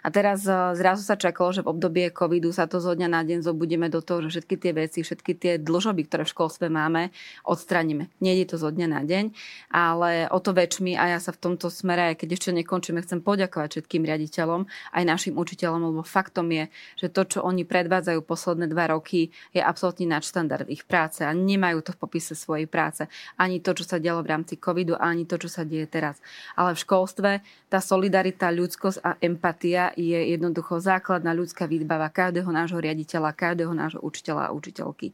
[0.00, 3.42] A teraz zrazu sa čakalo, že v obdobie covidu sa to zo dňa na deň
[3.42, 7.10] zobudíme do toho, že všetky tie veci, všetky tie dlžoby, ktoré v školstve máme,
[7.42, 8.06] odstraníme.
[8.22, 9.34] Nejde to zo dňa na deň,
[9.74, 13.82] ale o to väčšmi a ja sa v tomto smere, keď ešte nekončíme, chcem poďakovať
[13.82, 18.94] všetkým riaditeľom, aj našim učiteľom, lebo faktom je, že to, čo oni predvádzajú posledné dva
[18.94, 23.04] roky, je absolútne nadštandard ich práce a nemajú to v popise svojej práce.
[23.36, 26.22] Ani to, čo sa dialo v rámci covidu, ani to, čo sa deje teraz.
[26.54, 27.30] Ale v školstve
[27.66, 34.00] tá solidarita, ľudskosť a empatia je jednoducho základná ľudská výbava každého nášho riaditeľa, každého nášho
[34.00, 35.10] učiteľa a učiteľky.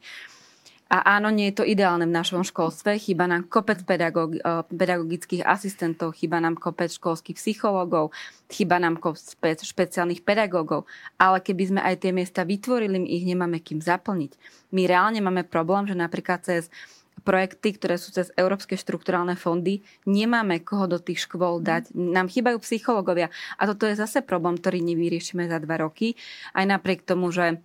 [0.93, 3.01] A áno, nie je to ideálne v našom školstve.
[3.01, 8.13] Chýba nám kopec pedagog, eh, pedagogických asistentov, chýba nám kopec školských psychológov,
[8.53, 10.85] chýba nám kopec špeciálnych pedagógov.
[11.17, 14.37] Ale keby sme aj tie miesta vytvorili, my ich nemáme kým zaplniť.
[14.77, 16.69] My reálne máme problém, že napríklad cez
[17.25, 21.95] projekty, ktoré sú cez európske štrukturálne fondy, nemáme koho do tých škôl dať.
[21.97, 23.33] Nám chýbajú psychológovia.
[23.57, 26.19] A toto je zase problém, ktorý nevyriešime za dva roky.
[26.53, 27.63] Aj napriek tomu, že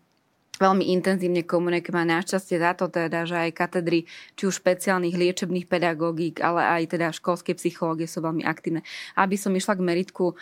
[0.58, 6.42] veľmi intenzívne komunikujeme našťastie za to teda, že aj katedry či už špeciálnych liečebných pedagógik,
[6.42, 8.82] ale aj teda školské psychológie sú veľmi aktívne.
[9.14, 10.34] Aby som išla k meritku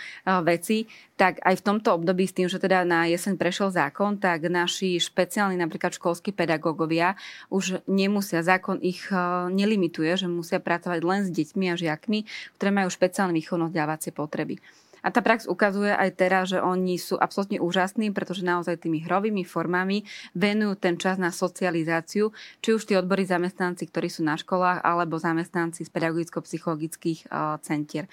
[0.48, 4.48] veci, tak aj v tomto období s tým, že teda na jeseň prešiel zákon, tak
[4.52, 7.16] naši špeciálni napríklad školskí pedagógovia
[7.48, 9.08] už nemusia, zákon ich
[9.52, 12.28] nelimituje, že musia pracovať len s deťmi a žiakmi,
[12.60, 13.72] ktoré majú špeciálne výchovno
[14.16, 14.60] potreby.
[15.06, 19.46] A tá prax ukazuje aj teraz, že oni sú absolútne úžasní, pretože naozaj tými hrovými
[19.46, 20.02] formami
[20.34, 22.34] venujú ten čas na socializáciu,
[22.66, 27.30] či už tí odborí zamestnanci, ktorí sú na školách, alebo zamestnanci z pedagogicko-psychologických
[27.62, 28.10] centier.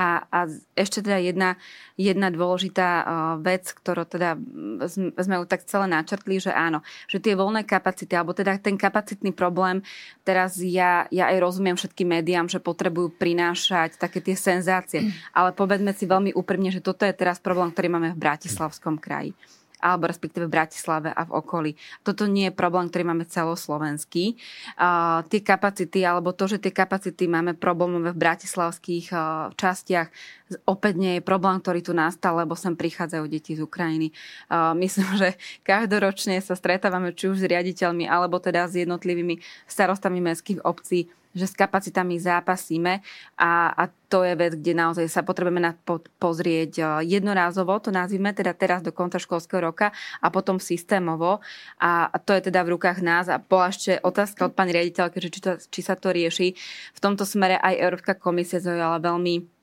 [0.00, 1.60] A, a ešte teda jedna,
[2.00, 3.04] jedna dôležitá uh,
[3.36, 4.40] vec, ktorú teda
[5.20, 9.36] sme ju tak celé načrtli, že áno, že tie voľné kapacity, alebo teda ten kapacitný
[9.36, 9.84] problém,
[10.24, 15.92] teraz ja, ja aj rozumiem všetkým médiám, že potrebujú prinášať také tie senzácie, ale povedme
[15.92, 19.36] si veľmi úprimne, že toto je teraz problém, ktorý máme v Bratislavskom kraji.
[19.80, 21.70] Alebo respektíve v Bratislave a v okolí.
[22.04, 24.36] Toto nie je problém, ktorý máme celoslovenský.
[24.76, 30.12] Uh, tie kapacity, alebo to, že tie kapacity máme problémové v bratislavských uh, častiach,
[30.68, 34.12] opäť nie je problém, ktorý tu nastal, lebo sem prichádzajú deti z Ukrajiny.
[34.46, 35.28] Uh, myslím, že
[35.64, 41.46] každoročne sa stretávame či už s riaditeľmi, alebo teda s jednotlivými starostami mestských obcí, že
[41.46, 43.02] s kapacitami zápasíme
[43.38, 47.94] a, a to je vec, kde naozaj sa potrebujeme na, po, pozrieť e, jednorázovo, to
[47.94, 51.38] nazvime teda teraz do konca školského roka a potom systémovo
[51.78, 55.22] a, a to je teda v rukách nás a bola ešte otázka od pani riaditeľky,
[55.30, 55.40] či,
[55.70, 56.58] či sa to rieši.
[56.96, 59.59] V tomto smere aj Európska komisia zaujala veľmi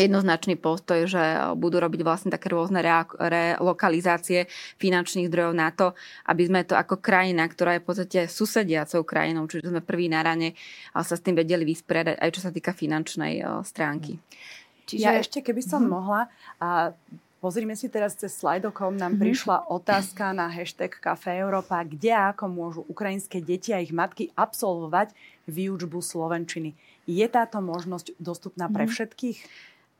[0.00, 1.20] jednoznačný postoj, že
[1.60, 2.80] budú robiť vlastne také rôzne
[3.20, 4.48] relokalizácie
[4.80, 5.92] finančných zdrojov na to,
[6.32, 10.24] aby sme to ako krajina, ktorá je v podstate susediacou krajinou, čiže sme prvý na
[10.24, 10.56] rane,
[10.96, 14.16] sa s tým vedeli vysporiadať, aj čo sa týka finančnej stránky.
[14.88, 15.94] Čiže ja ešte, keby som mm-hmm.
[15.94, 16.22] mohla,
[16.58, 16.90] a
[17.38, 19.22] pozrime si teraz cez slajdokom, nám mm-hmm.
[19.22, 24.34] prišla otázka na hashtag Café Európa, kde a ako môžu ukrajinské deti a ich matky
[24.34, 25.14] absolvovať
[25.46, 26.74] výučbu Slovenčiny.
[27.06, 28.94] Je táto možnosť dostupná pre mm-hmm.
[28.94, 29.38] všetkých?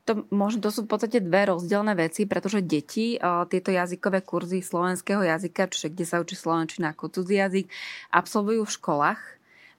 [0.03, 4.59] To, možno, to sú v podstate dve rozdielne veci, pretože deti uh, tieto jazykové kurzy
[4.59, 7.65] slovenského jazyka, čiže kde sa učí slovenčina ako cudzí jazyk,
[8.11, 9.21] absolvujú v školách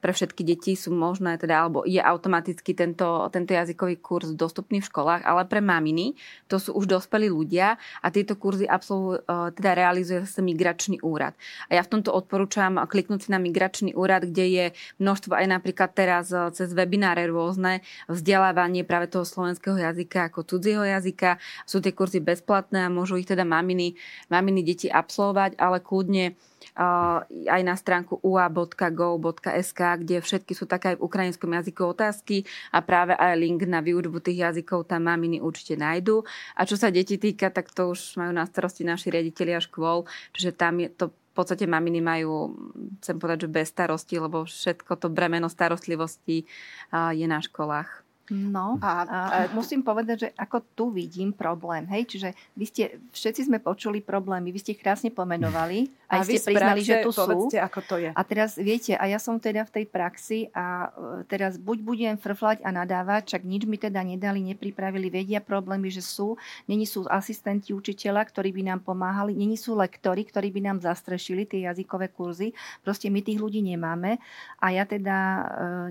[0.04, 4.88] pre všetky deti sú možné, teda, alebo je automaticky tento, tento jazykový kurz dostupný v
[4.92, 6.12] školách, ale pre maminy,
[6.44, 11.32] to sú už dospelí ľudia a tieto kurzy absolvujú, e, teda realizuje sa migračný úrad.
[11.72, 14.64] A ja v tomto odporúčam kliknúť si na migračný úrad, kde je
[15.00, 20.84] množstvo aj napríklad teraz e, cez webináre rôzne vzdelávanie práve toho slovenského jazyka ako cudzieho
[20.84, 21.40] jazyka.
[21.64, 23.96] Sú tie kurzy bezplatné a môžu ich teda maminy,
[24.28, 26.36] maminy deti absolvovať, ale kľudne
[26.74, 32.42] aj na stránku ua.go.sk, kde všetky sú také aj v ukrajinskom jazyku otázky
[32.74, 36.26] a práve aj link na výučbu tých jazykov tam maminy určite nájdú.
[36.58, 40.50] A čo sa deti týka, tak to už majú na starosti naši riaditeľia škôl, čiže
[40.54, 42.54] tam je to v podstate maminy majú,
[43.02, 46.46] chcem povedať, že bez starosti, lebo všetko to bremeno starostlivosti
[46.94, 48.03] je na školách.
[48.32, 48.80] No.
[48.80, 49.16] A, a
[49.52, 54.48] musím povedať, že ako tu vidím problém, hej, čiže vy ste, všetci sme počuli problémy,
[54.48, 57.50] vy ste krásne pomenovali, a ste priznali, že tu sú.
[57.50, 58.10] ako to je.
[58.14, 62.14] A teraz viete, a ja som teda v tej praxi a e, teraz buď budem
[62.14, 66.38] frflať a nadávať, čak nič mi teda nedali, nepripravili, vedia problémy, že sú,
[66.70, 71.48] není sú asistenti učiteľa, ktorí by nám pomáhali, není sú lektori, ktorí by nám zastrešili
[71.48, 72.54] tie jazykové kurzy,
[72.86, 74.20] proste my tých ľudí nemáme.
[74.62, 75.42] A ja teda e,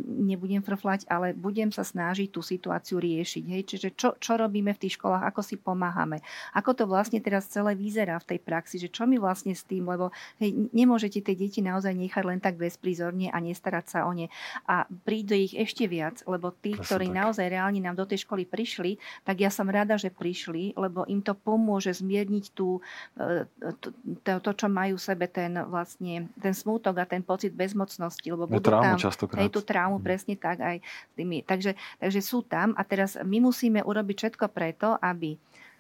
[0.08, 3.44] nebudem frflať, ale budem sa snažiť snažiť tú situáciu riešiť.
[3.52, 3.62] Hej?
[3.68, 6.24] Čiže čo, čo robíme v tých školách, ako si pomáhame.
[6.56, 9.84] Ako to vlastne teraz celé vyzerá v tej praxi, že čo my vlastne s tým,
[9.84, 14.32] lebo hej, nemôžete tie deti naozaj nechať len tak bezprizorne a nestarať sa o ne.
[14.70, 17.16] A príde ich ešte viac, lebo tí, Presne ktorí tak.
[17.20, 18.96] naozaj reálne nám do tej školy prišli,
[19.28, 22.80] tak ja som rada, že prišli, lebo im to pomôže zmierniť tú,
[23.20, 23.44] e,
[23.82, 23.92] to,
[24.24, 28.46] to, to čo majú v sebe ten vlastne ten smútok a ten pocit bezmocnosti, lebo
[28.46, 28.96] budú tam,
[29.40, 30.06] hej, tú traumu, mm.
[30.06, 31.42] presne tak aj s tými.
[31.42, 35.34] Takže, takže Takže sú tam a teraz my musíme urobiť všetko preto, aby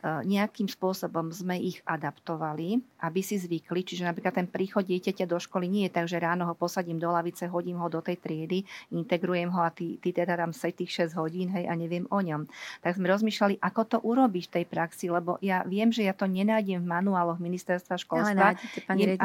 [0.03, 3.87] nejakým spôsobom sme ich adaptovali, aby si zvykli.
[3.87, 7.07] Čiže napríklad ten príchod dieťaťa do školy nie je tak, že ráno ho posadím do
[7.07, 11.07] lavice, hodím ho do tej triedy, integrujem ho a ty, ty teda tam sa tých
[11.07, 12.51] 6 hodín hej, a neviem o ňom.
[12.83, 16.27] Tak sme rozmýšľali, ako to urobiť v tej praxi, lebo ja viem, že ja to
[16.27, 18.35] nenájdem v manuáloch ministerstva školstva.
[18.35, 19.15] Ale nájdete, pani je,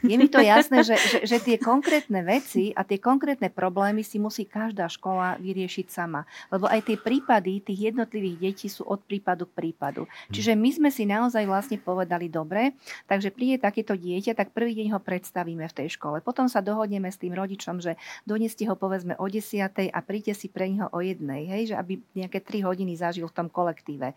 [0.00, 4.16] je mi to jasné, že, že, že tie konkrétne veci a tie konkrétne problémy si
[4.16, 6.24] musí každá škola vyriešiť sama.
[6.48, 10.05] Lebo aj tie prípady tých jednotlivých detí sú od prípadu k prípadu.
[10.30, 12.74] Čiže my sme si naozaj vlastne povedali, dobre,
[13.06, 16.22] takže príde takéto dieťa, tak prvý deň ho predstavíme v tej škole.
[16.22, 17.94] Potom sa dohodneme s tým rodičom, že
[18.26, 19.68] doneste ho povedzme o 10.
[19.90, 23.36] a príďte si pre neho o jednej, hej, že aby nejaké 3 hodiny zažil v
[23.36, 24.12] tom kolektíve.
[24.12, 24.16] E,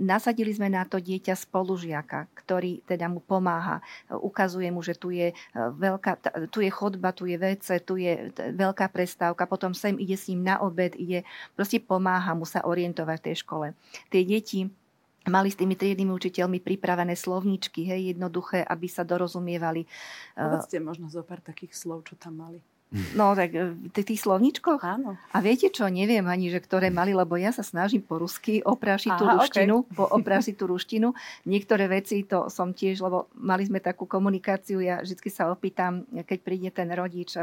[0.00, 3.82] nasadili sme na to dieťa spolužiaka, ktorý teda mu pomáha.
[4.10, 6.12] Ukazuje mu, že tu je, e, veľká,
[6.48, 10.46] tu je chodba, tu je WC, tu je veľká prestávka, potom sem ide s ním
[10.46, 13.66] na obed, ide, proste pomáha mu sa orientovať v tej škole.
[14.08, 14.68] Tie deti
[15.28, 19.84] mali s tými triednymi učiteľmi pripravené slovničky, hej, jednoduché, aby sa dorozumievali.
[20.32, 22.60] Povedzte možno zo pár takých slov, čo tam mali.
[23.14, 24.82] No tak v tých slovničkoch?
[24.82, 25.14] Áno.
[25.30, 29.14] A viete čo, neviem ani, že ktoré mali, lebo ja sa snažím po rusky oprášiť
[29.14, 29.94] tú ruštinu, okay.
[29.94, 31.14] po oprášiť tú ruštinu.
[31.46, 36.38] Niektoré veci to som tiež, lebo mali sme takú komunikáciu, ja vždy sa opýtam, keď
[36.42, 37.38] príde ten rodič,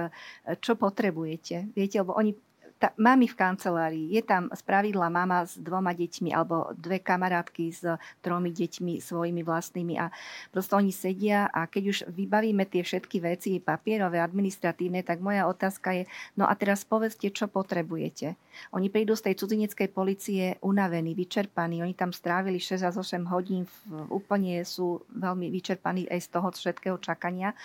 [0.60, 1.72] čo potrebujete.
[1.72, 2.36] Viete, lebo oni
[2.78, 7.84] tá, mám v kancelárii, je tam spravidla mama s dvoma deťmi alebo dve kamarátky s
[8.22, 10.14] tromi deťmi svojimi vlastnými a
[10.54, 15.98] proste oni sedia a keď už vybavíme tie všetky veci papierové, administratívne, tak moja otázka
[15.98, 16.04] je,
[16.38, 18.38] no a teraz povedzte, čo potrebujete.
[18.74, 23.66] Oni prídu z tej cudzineckej policie unavení, vyčerpaní, oni tam strávili 6 až 8 hodín,
[24.14, 27.58] úplne sú veľmi vyčerpaní aj z toho všetkého čakania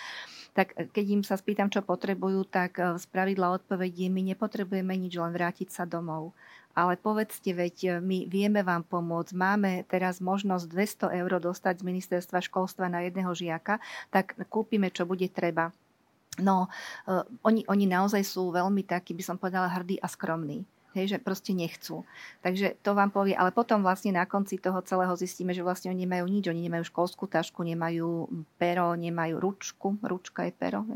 [0.53, 5.17] tak keď im sa spýtam, čo potrebujú, tak z eh, pravidla odpovedie my nepotrebujeme nič,
[5.17, 6.31] len vrátiť sa domov.
[6.73, 10.65] Ale povedzte, veď eh, my vieme vám pomôcť, máme teraz možnosť
[11.09, 13.81] 200 eur dostať z ministerstva školstva na jedného žiaka,
[14.13, 15.73] tak kúpime, čo bude treba.
[16.41, 16.65] No,
[17.45, 20.65] oni, oni naozaj sú veľmi takí, by som povedala, hrdí a skromní.
[20.93, 22.05] Hej, že proste nechcú.
[22.45, 26.05] Takže to vám povie, ale potom vlastne na konci toho celého zistíme, že vlastne oni
[26.05, 28.29] nemajú nič, oni nemajú školskú tašku, nemajú
[28.61, 30.85] pero, nemajú ručku, ručka je pero.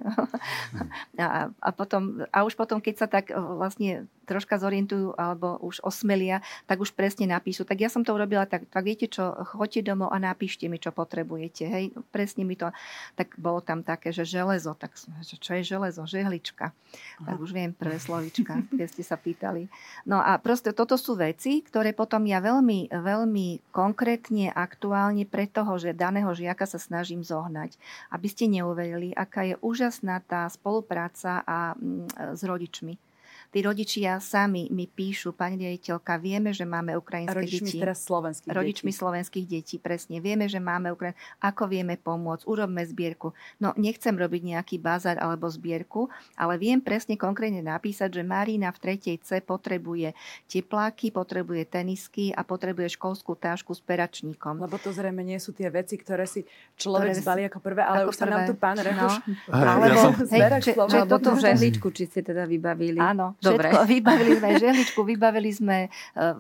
[1.18, 6.44] A, a, potom, a už potom, keď sa tak vlastne troška zorientujú alebo už osmelia,
[6.68, 7.64] tak už presne napíšu.
[7.64, 10.92] Tak ja som to urobila tak, tak viete čo, choďte domov a napíšte mi, čo
[10.92, 11.64] potrebujete.
[11.64, 12.76] Hej, presne mi to,
[13.16, 16.04] tak bolo tam také, že železo, tak čo je železo?
[16.04, 16.76] Žehlička.
[17.24, 19.72] Tak už viem prvé slovička, keď ste sa pýtali.
[20.04, 25.80] No a proste toto sú veci, ktoré potom ja veľmi, veľmi konkrétne, aktuálne pre toho,
[25.80, 27.80] že daného žiaka sa snažím zohnať.
[28.12, 33.07] Aby ste neuverili, aká je úžasná tá spolupráca a, mm, s rodičmi
[33.48, 37.82] Tí rodičia sami mi píšu, pani riaditeľka, vieme, že máme ukrajinské rodičmi deti.
[37.82, 39.00] teraz slovenských rodičmi detí.
[39.02, 40.22] slovenských detí, presne.
[40.22, 41.18] Vieme, že máme Ukrajin...
[41.42, 42.46] Ako vieme pomôcť?
[42.46, 43.32] Urobme zbierku.
[43.58, 48.80] No, nechcem robiť nejaký bazar alebo zbierku, ale viem presne konkrétne napísať, že Marina v
[48.84, 50.12] tretej C potrebuje
[50.52, 54.60] tepláky, potrebuje tenisky a potrebuje školskú tášku s peračníkom.
[54.60, 56.44] Lebo to zrejme nie sú tie veci, ktoré si
[56.76, 59.16] človek ktoré zbalí ako prvé, ale ako už sa nám tu pán Rehuš...
[59.24, 59.56] No.
[59.56, 60.12] Alebo ja som...
[60.20, 63.00] hej, či, alebo tú žehličku, či ste teda vybavili.
[63.00, 63.70] Áno, Dobre.
[63.70, 63.86] Všetko.
[63.86, 66.34] Vybavili sme žehličku, vybavili sme, eh,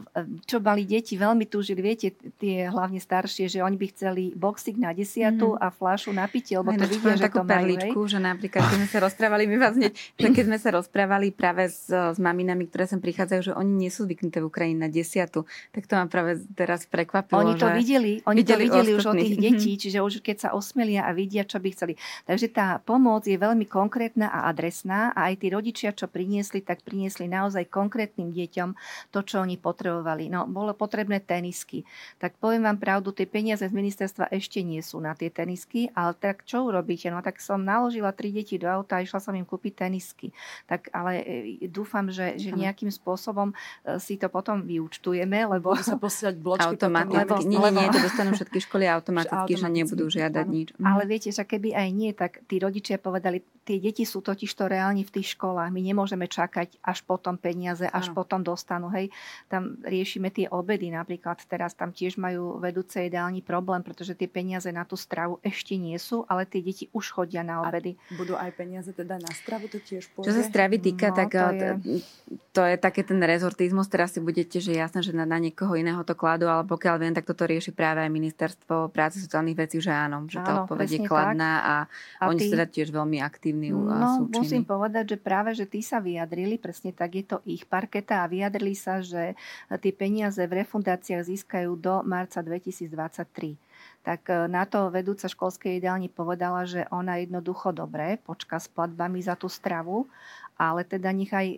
[0.49, 4.97] čo mali deti, veľmi túžili, viete, tie hlavne staršie, že oni by chceli boxík na
[4.97, 5.61] desiatu mm.
[5.61, 8.77] a fľašu na pitie, lebo to vidia, že takú to perličku, majú, že napríklad, keď
[8.81, 12.65] sme sa rozprávali, my vás hneď, že keď sme sa rozprávali práve s, s maminami,
[12.65, 15.45] ktoré sem prichádzajú, že oni nie sú zvyknuté v Ukrajine na desiatu,
[15.77, 17.45] tak to ma práve teraz prekvapilo.
[17.45, 20.49] Oni to videli, oni videli to videli už od tých detí, čiže už keď sa
[20.57, 21.93] osmelia a vidia, čo by chceli.
[22.25, 26.86] Takže tá pomoc je veľmi konkrétna a adresná a aj tí rodičia, čo priniesli, tak
[26.87, 28.69] priniesli naozaj konkrétnym deťom
[29.11, 30.31] to, čo oni potrebovali.
[30.31, 31.83] No, bolo potrebné tenisky.
[32.23, 36.15] Tak poviem vám pravdu, tie peniaze z ministerstva ešte nie sú na tie tenisky, ale
[36.15, 37.11] tak čo urobíte?
[37.11, 40.31] No tak som naložila tri deti do auta a išla som im kúpiť tenisky.
[40.71, 45.75] Tak ale e, dúfam, že, že nejakým spôsobom e, si to potom vyúčtujeme, lebo...
[45.75, 46.71] Budú sa posielať bločky.
[46.77, 47.43] Automaticky.
[47.49, 50.67] Nie, nie, nie, to dostanú všetky školy automaticky, že nebudú žiadať nič.
[50.79, 54.69] Ale viete, že keby aj nie, tak tí rodičia povedali, tie deti sú totiž to
[54.69, 55.73] reálne v tých školách.
[55.73, 58.23] My nemôžeme čakať až potom peniaze, až no.
[58.23, 58.87] potom dostanú.
[58.91, 59.11] Hej,
[59.51, 61.41] tam riešime tie obedy napríklad.
[61.45, 65.95] Teraz tam tiež majú vedúce ideálny problém, pretože tie peniaze na tú stravu ešte nie
[65.99, 67.99] sú, ale tie deti už chodia na obedy.
[68.11, 70.31] A budú aj peniaze teda na stravu, to tiež pôjde?
[70.31, 71.69] Čo sa stravy týka, no, tak to je...
[72.51, 73.91] to je také ten rezortizmus.
[73.91, 77.13] Teraz si budete, že jasné, že na, na niekoho iného to kladú, ale pokiaľ viem,
[77.13, 80.99] tak toto rieši práve aj ministerstvo práce sociálnych vecí, že áno, že tá odpoveď je
[81.05, 81.75] kladná a,
[82.17, 84.37] a oni sú teda tiež veľmi aktívni no, súčiny.
[84.41, 88.27] musím povedať, že práve, že tí sa vyjadrili, presne tak je to ich parketa a
[88.27, 89.39] vyjadrili sa, že
[89.71, 93.55] tie peniaze v refundáciách získajú do marca 2023
[94.07, 99.19] tak e, na to vedúca školskej ideálne povedala, že ona jednoducho dobre počka s platbami
[99.19, 100.07] za tú stravu
[100.57, 101.57] ale teda nech aj e,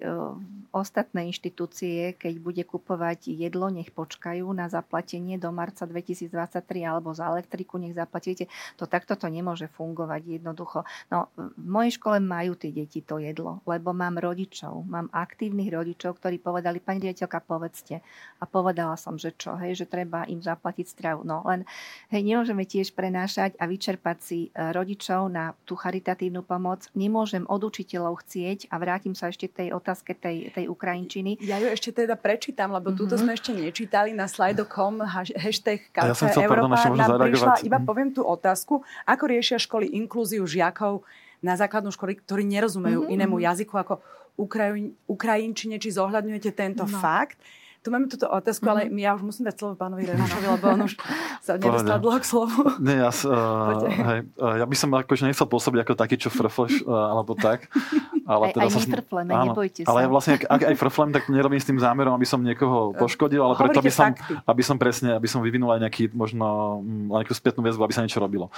[0.70, 6.30] ostatné inštitúcie, keď bude kupovať jedlo, nech počkajú na zaplatenie do marca 2023
[6.86, 8.46] alebo za elektriku nech zaplatíte.
[8.78, 10.86] To takto to nemôže fungovať jednoducho.
[11.10, 16.22] No, v mojej škole majú tie deti to jedlo, lebo mám rodičov, mám aktívnych rodičov,
[16.22, 18.06] ktorí povedali, pani riaditeľka, povedzte.
[18.40, 21.26] A povedala som, že čo, hej, že treba im zaplatiť stravu.
[21.26, 21.66] No len,
[22.14, 26.86] hej, nemôžeme tiež prenášať a vyčerpať si e, rodičov na tú charitatívnu pomoc.
[26.94, 31.38] Nemôžem od učiteľov chcieť a vrátim sa ešte tej otázke tej, tej Ukrajinčiny.
[31.46, 33.00] Ja ju ešte teda prečítam, lebo mm-hmm.
[33.06, 37.78] túto sme ešte nečítali na slajdo.com hashtag ja som chcel, Európa pardon, nám prišla, iba
[37.86, 41.06] poviem tú otázku, ako riešia školy inklúziu žiakov
[41.46, 43.16] na základnú školy, ktorí nerozumejú mm-hmm.
[43.16, 43.94] inému jazyku ako
[44.42, 46.98] Ukrajin, Ukrajinčine, či zohľadňujete tento no.
[46.98, 47.38] fakt
[47.80, 48.92] Tu máme túto otázku, mm-hmm.
[48.92, 51.00] ale ja už musím dať slovo pánovi Renošovi, lebo on už
[51.40, 52.60] sa nedostal dlho k slovu.
[52.84, 56.84] Nie, ja, uh, hej, uh, ja by som akože nechcel pôsobiť ako taký, čo frfleš,
[56.84, 57.72] uh, alebo tak.
[58.30, 59.90] Ale aj, teda aj my frfleme, áno, nebojte sa.
[59.90, 63.58] Ale vlastne, ak aj frflem, tak nerobím s tým zámerom, aby som niekoho poškodil, ale
[63.58, 64.14] preto, aby som,
[64.46, 68.06] aby som presne, aby som vyvinul aj nejaký, možno, mm, nejakú spätnú väzbu, aby sa
[68.06, 68.54] niečo robilo.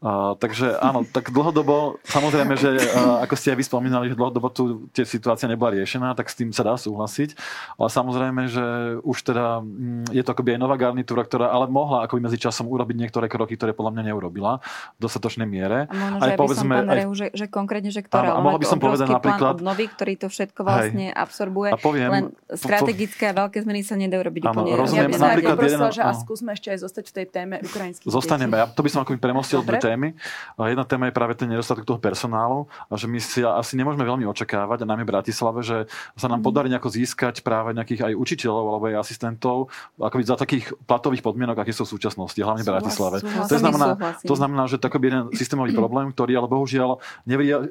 [0.00, 4.48] Uh, takže áno, tak dlhodobo, samozrejme, že uh, ako ste aj vy spomínali, že dlhodobo
[4.48, 7.36] tu tie situácia nebola riešená, tak s tým sa dá súhlasiť.
[7.76, 8.59] Ale samozrejme, že
[9.02, 12.68] už teda mm, je to akoby aj nová garnitúra, ktorá ale mohla akoby medzi časom
[12.68, 14.62] urobiť niektoré kroky, ktoré podľa mňa neurobila
[14.96, 15.90] v dostatočnej miere.
[15.90, 18.66] A možno, aj že povedzme, aj, Rehu, že, že konkrétne, že ktorá, áno, mohla by
[18.68, 21.70] som povedať napríklad, obnovy, ktorý to všetko vlastne hej, absorbuje.
[21.72, 24.70] A poviem, len strategické a veľké zmeny sa nedajú robiť áno, úplne.
[24.76, 27.56] Rozumiem, ja by som napríklad jeden, že a skúsme ešte aj zostať v tej téme
[27.62, 30.12] ukrajinských Zostaneme, ja, to by som akoby premostil dve témy.
[30.58, 34.26] Jedna téma je práve ten nedostatok toho personálu a že my si asi nemôžeme veľmi
[34.28, 35.86] očakávať, a najmä v Bratislave, že
[36.18, 36.46] sa nám mm.
[36.46, 41.62] podarí nejako získať práve nejakých aj učiteľov alebo aj asistentov akoby za takých platových podmienok,
[41.62, 43.22] aké sú v súčasnosti, hlavne v Bratislave.
[43.22, 43.88] To znamená,
[44.22, 47.00] to znamená, že to jeden systémový problém, ktorý ale bohužiaľ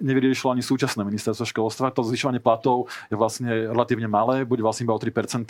[0.03, 1.93] nevyriešilo ani súčasné ministerstvo školstva.
[1.95, 5.45] To zvyšovanie platov je vlastne relatívne malé, bude vlastne iba o 3%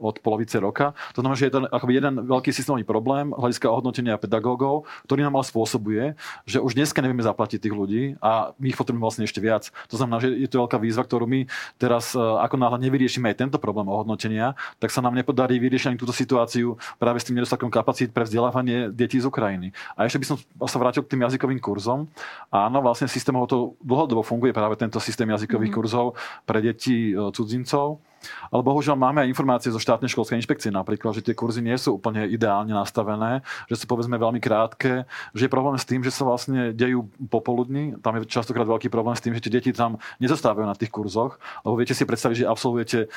[0.00, 0.96] od polovice roka.
[1.14, 5.38] To znamená, že je to akoby jeden veľký systémový problém hľadiska ohodnotenia pedagógov, ktorý nám
[5.38, 6.04] ale spôsobuje,
[6.48, 9.68] že už dneska nevieme zaplatiť tých ľudí a my ich potrebujeme vlastne ešte viac.
[9.90, 13.36] To znamená, že je to veľká výzva, ktorú my teraz, e, ako náhle nevyriešime aj
[13.36, 17.70] tento problém ohodnotenia, tak sa nám nepodarí vyriešiť ani túto situáciu práve s tým nedostatkom
[17.70, 19.70] kapacít pre vzdelávanie detí z Ukrajiny.
[19.94, 22.06] A ešte by som sa vrátil k tým jazykovým kurzom.
[22.50, 25.78] Áno, vlastne systémovo to dlhodobo funguje práve tento systém jazykových mm-hmm.
[25.78, 26.06] kurzov
[26.44, 28.00] pre deti e, cudzincov.
[28.50, 31.96] Ale bohužiaľ máme aj informácie zo štátnej školskej inšpekcie napríklad, že tie kurzy nie sú
[31.96, 36.26] úplne ideálne nastavené, že sú povedzme veľmi krátke, že je problém s tým, že sa
[36.26, 37.96] vlastne dejú popoludní.
[38.00, 41.36] Tam je častokrát veľký problém s tým, že tie deti tam nezostávajú na tých kurzoch,
[41.62, 43.08] lebo viete si predstaviť, že absolvujete e,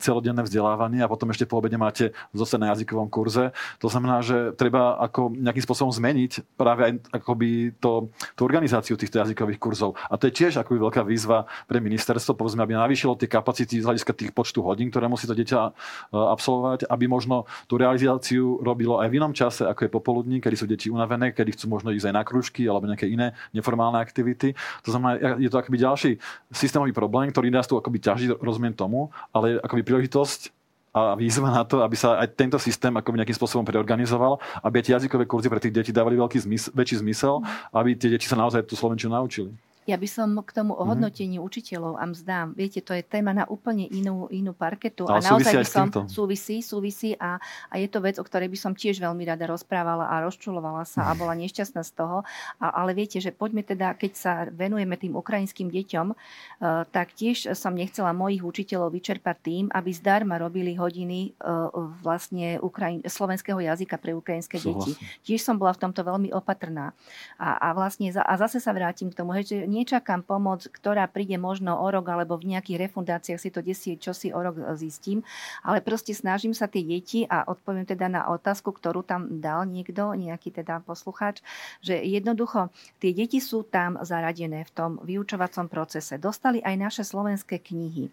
[0.00, 3.52] celodenné vzdelávanie a potom ešte po obede máte zase na jazykovom kurze.
[3.80, 6.92] To znamená, že treba ako nejakým spôsobom zmeniť práve aj
[7.22, 9.96] akoby to, tú organizáciu týchto jazykových kurzov.
[10.08, 13.86] A to je tiež akoby veľká výzva pre ministerstvo, povedzme, aby navýšilo tie kapacity z
[13.86, 15.72] hľadiska tých počtu hodín, ktoré musí to dieťa e,
[16.16, 20.64] absolvovať, aby možno tú realizáciu robilo aj v inom čase, ako je popoludní, kedy sú
[20.64, 24.56] deti unavené, kedy chcú možno ísť aj na kružky alebo nejaké iné neformálne aktivity.
[24.88, 26.10] To znamená, je to akoby ďalší
[26.48, 30.56] systémový problém, ktorý nás tu akoby ťaží, rozumiem tomu, ale akoby príležitosť
[30.90, 34.98] a výzva na to, aby sa aj tento systém akoby nejakým spôsobom preorganizoval, aby tie
[34.98, 37.38] jazykové kurzy pre tých detí dávali veľký zmysl, väčší zmysel,
[37.70, 39.54] aby tie deti sa naozaj tú slovenčinu naučili.
[39.88, 40.80] Ja by som k tomu mhm.
[40.84, 41.48] ohodnoteniu mm-hmm.
[41.48, 45.08] učiteľov a mzdám, viete, to je téma na úplne inú, inú parketu.
[45.08, 47.40] Ale a naozaj by som súvisí, súvisí a,
[47.72, 51.08] a je to vec, o ktorej by som tiež veľmi rada rozprávala a rozčulovala sa
[51.08, 52.22] a bola nešťastná z toho.
[52.60, 57.56] A, ale viete, že poďme teda, keď sa venujeme tým ukrajinským deťom, uh, tak tiež
[57.56, 61.72] som nechcela mojich učiteľov vyčerpať tým, aby zdarma robili hodiny uh,
[62.04, 64.92] vlastne Ukrajin, slovenského jazyka pre ukrajinské Súhlasím.
[64.92, 65.24] deti.
[65.24, 66.92] Tiež som bola v tomto veľmi opatrná.
[67.40, 71.78] A, a vlastne a zase sa vrátim k tomu, že nečakám pomoc, ktorá príde možno
[71.78, 75.22] o rok alebo v nejakých refundáciách si to desí, čo si o rok zistím,
[75.62, 80.18] ale proste snažím sa tie deti a odpoviem teda na otázku, ktorú tam dal niekto,
[80.18, 81.44] nejaký teda poslucháč,
[81.78, 86.18] že jednoducho tie deti sú tam zaradené v tom vyučovacom procese.
[86.18, 88.10] Dostali aj naše slovenské knihy.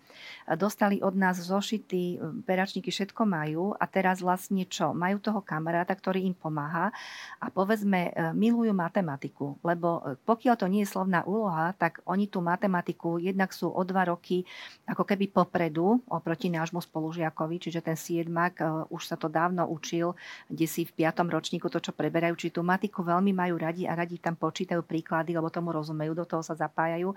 [0.60, 4.91] Dostali od nás zošity, peračníky všetko majú a teraz vlastne čo?
[4.91, 6.91] Majú toho kamaráta, ktorý im pomáha
[7.39, 12.03] a povedzme e, milujú matematiku, lebo e, pokiaľ to nie je slovná úloha, úloha, tak
[12.03, 14.43] oni tú matematiku jednak sú o dva roky
[14.83, 20.11] ako keby popredu oproti nášmu spolužiakovi, čiže ten siedmak uh, už sa to dávno učil,
[20.51, 23.95] kde si v piatom ročníku to, čo preberajú, či tú matiku veľmi majú radi a
[23.95, 27.15] radi tam počítajú príklady, lebo tomu rozumejú, do toho sa zapájajú.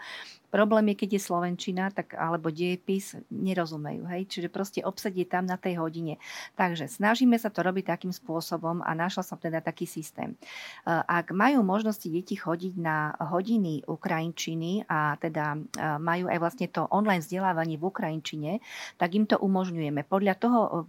[0.54, 4.06] Problém je, keď je slovenčina, tak, alebo dejepis, nerozumejú.
[4.10, 4.30] Hej?
[4.30, 6.18] Čiže proste obsadie tam na tej hodine.
[6.58, 10.34] Takže snažíme sa to robiť takým spôsobom a našla som teda taký systém.
[10.86, 15.56] Uh, ak majú možnosti deti chodiť na hodiny Ukrajiny, Ukrajinčiny a teda
[15.96, 18.52] majú aj vlastne to online vzdelávanie v Ukrajinčine,
[19.00, 20.04] tak im to umožňujeme.
[20.04, 20.84] Podľa toho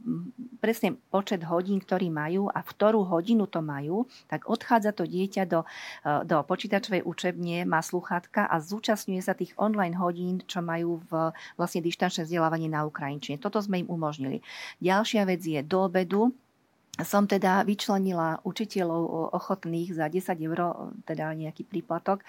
[0.59, 5.47] presne počet hodín, ktorý majú a v ktorú hodinu to majú, tak odchádza to dieťa
[5.47, 5.63] do,
[6.27, 11.79] do počítačovej učebne, má sluchátka a zúčastňuje sa tých online hodín, čo majú v vlastne
[11.79, 13.39] dištančné vzdelávanie na Ukrajinčine.
[13.39, 14.43] Toto sme im umožnili.
[14.83, 16.35] Ďalšia vec je do obedu
[16.99, 22.19] som teda vyčlenila učiteľov ochotných za 10 eur, teda nejaký príplatok,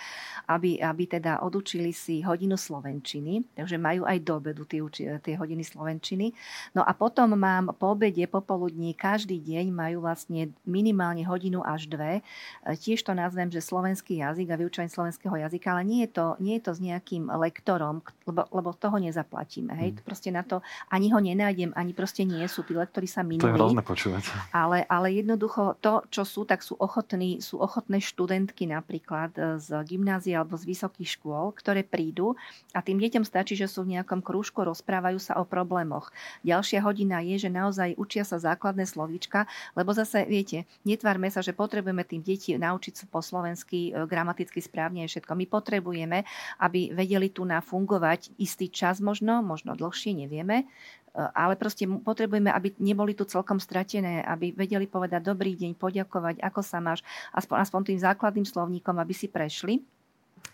[0.47, 4.79] aby, aby teda odučili si hodinu slovenčiny, takže majú aj do obedu tie,
[5.19, 6.31] tie hodiny slovenčiny.
[6.79, 12.23] No a potom mám po obede, popoludní, každý deň majú vlastne minimálne hodinu až dve.
[12.63, 16.63] Tiež to nazvem, že slovenský jazyk a vyučovanie slovenského jazyka, ale nie je to, nie
[16.63, 17.99] je to s nejakým lektorom,
[18.31, 19.75] lebo, lebo toho nezaplatíme.
[19.75, 19.91] Hej?
[19.99, 20.03] Hmm.
[20.07, 22.63] Proste na to ani ho nenájdem, ani proste nie sú.
[22.63, 23.43] Tí lektori sa minuli.
[23.43, 27.99] To je hrozné počúvať ale, ale jednoducho to, čo sú, tak sú, ochotní, sú ochotné
[27.99, 32.39] študentky napríklad e, z gymnázia alebo z vysokých škôl, ktoré prídu
[32.71, 36.15] a tým deťom stačí, že sú v nejakom krúžku, rozprávajú sa o problémoch.
[36.47, 41.51] Ďalšia hodina je, že naozaj učia sa základné slovíčka, lebo zase, viete, netvárme sa, že
[41.51, 45.35] potrebujeme tým deti naučiť po slovensky e, gramaticky správne všetko.
[45.35, 46.23] My potrebujeme,
[46.63, 50.71] aby vedeli tu na fungovať istý čas možno, možno dlhšie, nevieme,
[51.13, 56.61] ale proste potrebujeme, aby neboli tu celkom stratené, aby vedeli povedať dobrý deň, poďakovať, ako
[56.65, 57.05] sa máš,
[57.37, 59.85] aspoň, aspoň tým základným slovníkom, aby si prešli.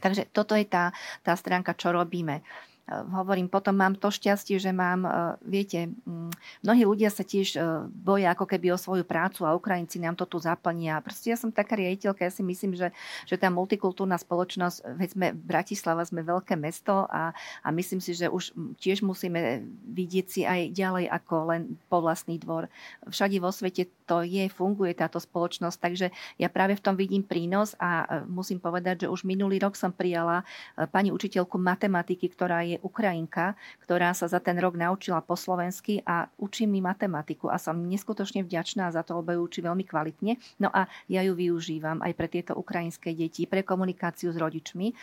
[0.03, 0.91] Takže toto je tá,
[1.23, 2.43] tá stránka, čo robíme.
[2.89, 5.13] Eh, hovorím, potom mám to šťastie, že mám, eh,
[5.45, 6.33] viete, mm,
[6.65, 7.63] mnohí ľudia sa tiež eh,
[7.93, 11.05] boja ako keby o svoju prácu a Ukrajinci nám to tu zaplnia.
[11.05, 12.89] Proste ja som taká riaditeľka, ja si myslím, že,
[13.29, 18.33] že tá multikultúrna spoločnosť, veď sme Bratislava, sme veľké mesto a, a myslím si, že
[18.33, 22.73] už tiež musíme vidieť si aj ďalej ako len po vlastný dvor.
[23.05, 26.07] Všade vo svete to je, funguje táto spoločnosť, takže
[26.41, 30.49] ja práve v tom vidím prínos a musím povedať, že už minulý rok som prijala
[30.89, 36.31] pani učiteľku matematiky, ktorá je Ukrajinka, ktorá sa za ten rok naučila po slovensky a
[36.41, 40.41] učí mi matematiku a som neskutočne vďačná za to, lebo ju učí veľmi kvalitne.
[40.63, 44.97] No a ja ju využívam aj pre tieto ukrajinské deti, pre komunikáciu s rodičmi.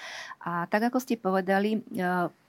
[0.48, 1.80] A tak ako ste povedali, e,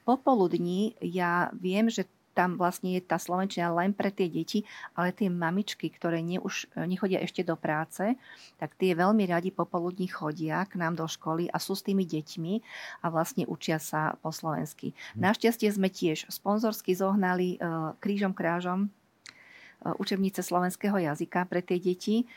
[0.06, 2.06] popoludní ja viem, že
[2.36, 6.68] tam vlastne je tá slovenčina len pre tie deti, ale tie mamičky, ktoré ne, už
[6.84, 8.12] nechodia ešte do práce,
[8.60, 12.54] tak tie veľmi radi popoludní chodia k nám do školy a sú s tými deťmi
[13.00, 14.92] a vlastne učia sa po slovensky.
[15.16, 15.24] Hm.
[15.24, 22.28] Našťastie sme tiež sponzorsky zohnali uh, krížom krážom uh, učebnice slovenského jazyka pre tie deti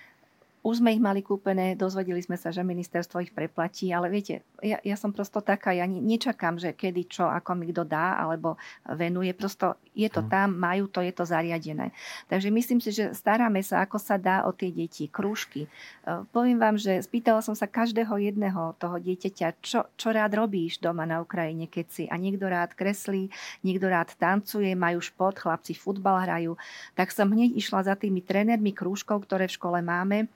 [0.59, 4.75] už sme ich mali kúpené, dozvedeli sme sa, že ministerstvo ich preplatí, ale viete, ja,
[4.83, 9.31] ja som prosto taká, ja nečakám, že kedy čo, ako mi kto dá, alebo venuje,
[9.31, 10.27] prosto je to hm.
[10.27, 11.95] tam, majú to, je to zariadené.
[12.27, 15.65] Takže myslím si, že staráme sa, ako sa dá o tie deti, krúžky.
[15.65, 15.69] E,
[16.35, 21.07] poviem vám, že spýtala som sa každého jedného toho dieťaťa, čo, čo rád robíš doma
[21.07, 22.03] na Ukrajine, keď si.
[22.11, 23.31] A niekto rád kreslí,
[23.63, 26.59] niekto rád tancuje, majú šport, chlapci futbal hrajú.
[26.99, 30.27] Tak som hneď išla za tými trénermi krúžkov, ktoré v škole máme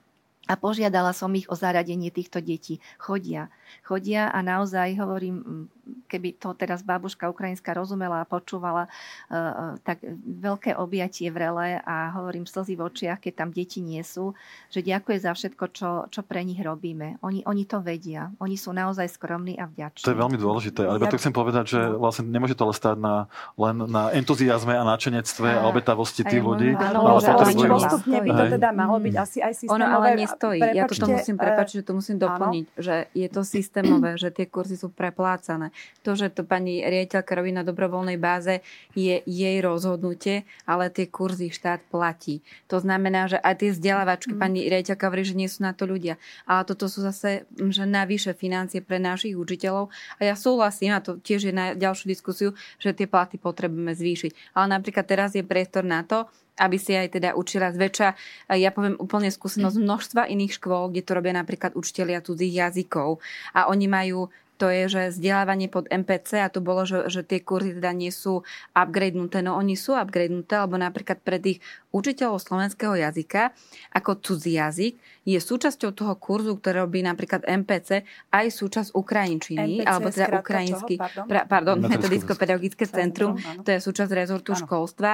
[0.44, 2.84] a požiadala som ich o zaradenie týchto detí.
[3.00, 3.48] Chodia.
[3.84, 5.68] Chodia a naozaj hovorím,
[6.14, 12.14] keby to teraz babuška ukrajinská rozumela a počúvala, e, e, tak veľké objatie vrele a
[12.14, 14.38] hovorím slzy v očiach, keď tam deti nie sú,
[14.70, 17.18] že ďakuje za všetko, čo, čo pre nich robíme.
[17.26, 18.30] Oni, oni to vedia.
[18.38, 20.06] Oni sú naozaj skromní a vďační.
[20.06, 20.86] To je veľmi dôležité.
[20.86, 21.98] Ale ja to chcem povedať, že no.
[21.98, 23.26] vlastne nemôže to ale stáť na,
[23.58, 26.78] len na entuziasme a načenectve a obetavosti tých ľudí.
[26.78, 27.72] Áno, ale potrebujú...
[27.74, 29.82] postupne by to teda malo byť asi aj systémové.
[29.82, 30.62] Ono ale nestojí.
[30.62, 32.82] Prepačte, ja to musím, prepáčiť, že to musím doplniť, áno.
[32.84, 35.74] že je to systémové, že tie kurzy sú preplácané.
[36.04, 38.60] To, že to pani riaditeľka robí na dobrovoľnej báze,
[38.92, 42.44] je jej rozhodnutie, ale tie kurzy štát platí.
[42.68, 44.40] To znamená, že aj tie vzdelávačky, mm.
[44.40, 46.20] pani riaditeľka hovorí, že nie sú na to ľudia.
[46.44, 49.90] Ale toto sú zase, že navyše financie pre našich učiteľov.
[50.20, 54.60] A ja súhlasím, a to tiež je na ďalšiu diskusiu, že tie platy potrebujeme zvýšiť.
[54.60, 56.28] Ale napríklad teraz je priestor na to,
[56.62, 58.08] aby si aj teda učila zväčša,
[58.54, 63.18] ja poviem úplne skúsenosť množstva iných škôl, kde to robia napríklad učitelia cudzích jazykov
[63.58, 67.42] a oni majú to je, že vzdelávanie pod MPC a to bolo, že, že tie
[67.42, 68.46] kurzy teda nie sú
[68.78, 69.42] upgradenuté.
[69.42, 71.60] No oni sú upgradenuté, alebo napríklad pre tých
[71.94, 73.54] učiteľov slovenského jazyka
[73.94, 79.88] ako cudzí jazyk je súčasťou toho kurzu, ktorý robí napríklad MPC, aj súčasť ukrajinčiny, MPC
[79.88, 84.62] alebo teda ukrajinsky, pardon, pra, pardon metodicko-pedagogické centrum, to je súčasť rezortu ano.
[84.66, 85.12] školstva.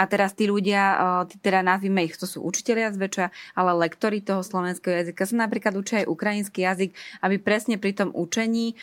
[0.00, 0.96] A teraz tí ľudia,
[1.44, 6.02] teda nazvime ich, to sú učiteľia zväčša, ale lektori toho slovenského jazyka sa napríklad učia
[6.02, 8.74] aj ukrajinský jazyk, aby presne pri tom učení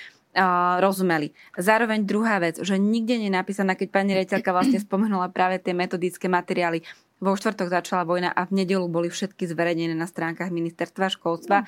[0.79, 1.33] rozumeli.
[1.57, 5.73] Zároveň druhá vec, že nikde nie je napísaná, keď pani rejiteľka vlastne spomenula práve tie
[5.73, 6.85] metodické materiály,
[7.19, 11.67] vo štvrtok začala vojna a v nedelu boli všetky zverejnené na stránkach ministerstva školstva.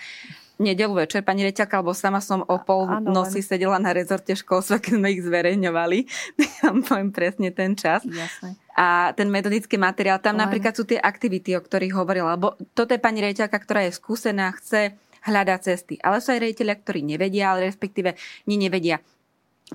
[0.62, 4.94] Nedelu večer, pani Reťaka, alebo sama som o pol noci sedela na rezorte školstva, keď
[4.96, 6.00] sme ich zverejňovali.
[6.64, 8.06] Tam poviem presne ten čas.
[8.08, 8.56] Jasne.
[8.78, 10.48] A ten metodický materiál, tam len...
[10.48, 12.40] napríklad sú tie aktivity, o ktorých hovorila.
[12.40, 14.96] Lebo toto je pani Reťaka, ktorá je skúsená, chce
[15.28, 15.96] hľadať cesty.
[16.00, 18.16] Ale sú aj rejiteľia, ktorí nevedia, ale respektíve
[18.48, 19.04] nie nevedia.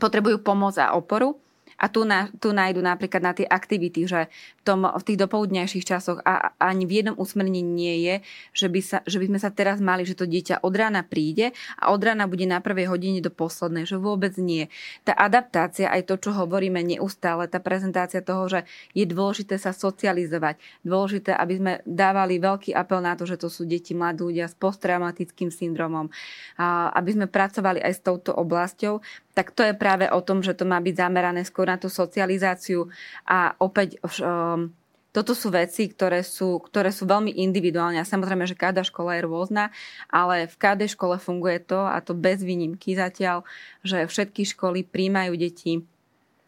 [0.01, 1.37] Potrebujú pomoc a oporu
[1.77, 5.85] A tu, na, tu nájdu napríklad na tie aktivity, že v, tom, v tých dopoludnejších
[5.85, 8.15] časoch a, a ani v jednom usmernení nie je,
[8.57, 11.53] že by, sa, že by sme sa teraz mali, že to dieťa od rána príde
[11.77, 14.73] a od rána bude na prvej hodine do poslednej, že vôbec nie.
[15.05, 18.61] Tá adaptácia, aj to, čo hovoríme neustále, tá prezentácia toho, že
[18.97, 23.69] je dôležité sa socializovať, dôležité, aby sme dávali veľký apel na to, že to sú
[23.69, 26.09] deti, mladí ľudia s posttraumatickým syndromom,
[26.57, 29.01] a aby sme pracovali aj s touto oblasťou,
[29.37, 32.89] tak to je práve o tom, že to má byť zamerané skôr na tú socializáciu
[33.29, 34.73] a opäť um,
[35.13, 38.01] toto sú veci, ktoré sú, ktoré sú veľmi individuálne.
[38.01, 39.73] A samozrejme, že každá škola je rôzna,
[40.09, 43.45] ale v každej škole funguje to, a to bez výnimky zatiaľ,
[43.85, 45.85] že všetky školy príjmajú deti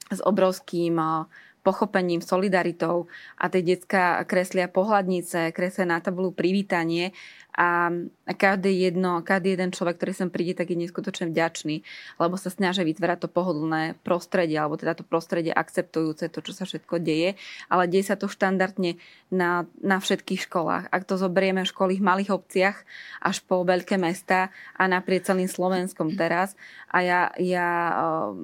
[0.09, 1.28] s obrovským uh,
[1.68, 7.12] pochopením, solidaritou a tie detská kreslia pohľadnice, kreslia na tabulu privítanie
[7.59, 7.91] a
[8.39, 11.83] každý, jedno, každý jeden človek, ktorý sem príde, tak je neskutočne vďačný,
[12.23, 16.71] lebo sa snažia vytvárať to pohodlné prostredie, alebo teda to prostredie akceptujúce to, čo sa
[16.71, 17.35] všetko deje,
[17.67, 19.03] ale deje sa to štandardne
[19.35, 20.87] na, na všetkých školách.
[20.95, 22.87] Ak to zoberieme v školy malých obciach
[23.19, 26.55] až po veľké mesta a naprieč celým Slovenskom teraz.
[26.95, 28.39] A ja, ja uh,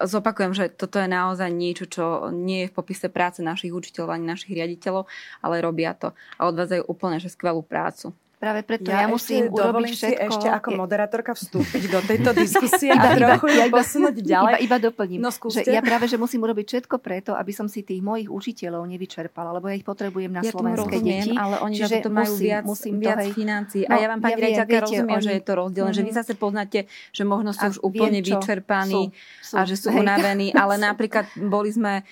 [0.00, 4.24] zopakujem, že toto je naozaj niečo, čo nie je v popise práce našich učiteľov ani
[4.24, 5.04] našich riaditeľov,
[5.44, 8.16] ale robia to a odvádzajú úplne že skvelú prácu.
[8.38, 10.30] Práve preto ja, ja musím urobiť všetko.
[10.30, 14.52] ešte ako moderátorka vstúpiť do tejto diskusie a trochu iba, posunúť ďalej.
[14.54, 17.82] Iba, iba doplním, no, že ja práve, že musím urobiť všetko preto, aby som si
[17.82, 21.34] tých mojich učiteľov nevyčerpala, lebo ja ich potrebujem na ja slovenské rozumiem, deti.
[21.34, 23.82] ale oni Čiže to majú musím, viac, musím viac hej, financií.
[23.82, 25.98] No, a ja vám, pani ja rejťaka, rozumiem, oni, že je to rozdelené, mm-hmm.
[25.98, 26.18] že vy mhm.
[26.22, 26.78] zase poznáte,
[27.10, 29.10] že možno sú už úplne vyčerpaní
[29.50, 32.06] a že sú unavení, ale napríklad boli sme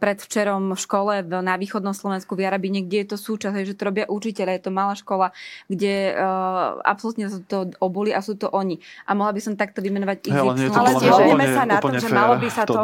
[0.00, 4.08] predvčerom v škole na východnom Slovensku v Jarabine, kde je to súčasť, že to robia
[4.08, 5.30] učiteľe, je to malá škola,
[5.68, 8.80] kde uh, absolútne sú to obuli a sú to oni.
[9.04, 10.34] A mohla by som takto vymenovať ich.
[10.34, 12.80] Hey, ale ale sa na tom, že malo by sa to...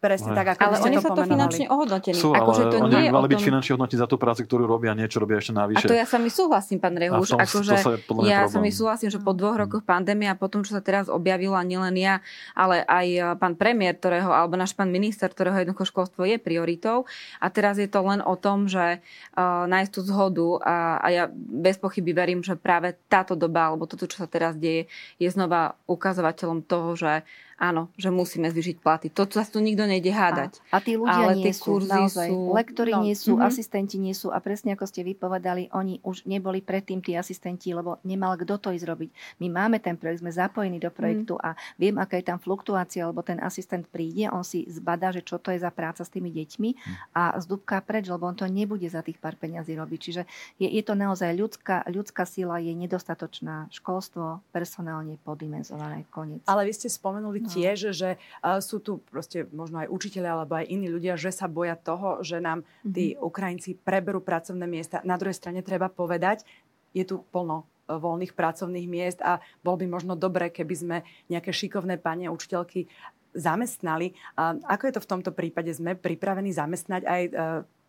[0.00, 2.16] Presne tak, ako Ale oni sa to finančne ohodnotili.
[2.16, 3.32] Sú, ako, ale to oni nie mali tom...
[3.36, 5.84] byť finančne hodnotiť za tú prácu, ktorú robia, niečo robia ešte navyše.
[5.84, 7.36] A to ja sa mi súhlasím, pán Rehuš.
[7.36, 7.76] Akože
[8.24, 11.52] ja sa mi súhlasím, že po dvoch rokoch pandémie a potom, čo sa teraz objavilo,
[11.52, 12.24] a nielen ja,
[12.56, 17.04] ale aj e, pán premiér, ktorého, alebo náš pán minister, ktorého jednoducho školstvo je prioritou.
[17.36, 21.24] A teraz je to len o tom, že uh, nájsť tú zhodu a, a ja
[21.36, 24.88] bez pochyby verím, že práve táto doba, alebo toto, čo sa teraz deje,
[25.20, 27.12] je znova ukazovateľom toho, že
[27.60, 29.06] áno, že musíme zvyšiť platy.
[29.12, 30.64] To sa tu nikto nejde hádať.
[30.72, 32.32] A, a tí ľudia Ale nie sú, naozaj.
[32.32, 32.56] Sú...
[32.56, 33.04] Lektori no.
[33.04, 33.48] nie sú, mm-hmm.
[33.52, 38.00] asistenti nie sú a presne ako ste vypovedali, oni už neboli predtým tí asistenti, lebo
[38.08, 39.10] nemal kto to ísť robiť.
[39.44, 41.44] My máme ten projekt, sme zapojení do projektu mm.
[41.44, 45.36] a viem, aká je tam fluktuácia, lebo ten asistent príde, on si zbadá, že čo
[45.36, 46.94] to je za práca s tými deťmi mm.
[47.12, 49.98] a zdúbka preč, lebo on to nebude za tých pár peňazí robiť.
[50.00, 50.22] Čiže
[50.56, 53.68] je, je to naozaj ľudská, ľudská sila je nedostatočná.
[53.68, 56.08] Školstvo personálne podimenzované.
[56.08, 56.46] Koniec.
[56.48, 58.16] Ale vy ste spomenuli tiež, že
[58.62, 62.38] sú tu proste možno aj učiteľi alebo aj iní ľudia, že sa boja toho, že
[62.38, 63.26] nám tí mm-hmm.
[63.26, 65.02] Ukrajinci preberú pracovné miesta.
[65.02, 66.46] Na druhej strane treba povedať,
[66.90, 70.96] je tu plno e, voľných pracovných miest a bol by možno dobré, keby sme
[71.30, 72.90] nejaké šikovné pani učiteľky
[73.30, 74.14] zamestnali.
[74.34, 75.70] A ako je to v tomto prípade?
[75.70, 77.30] Sme pripravení zamestnať aj e,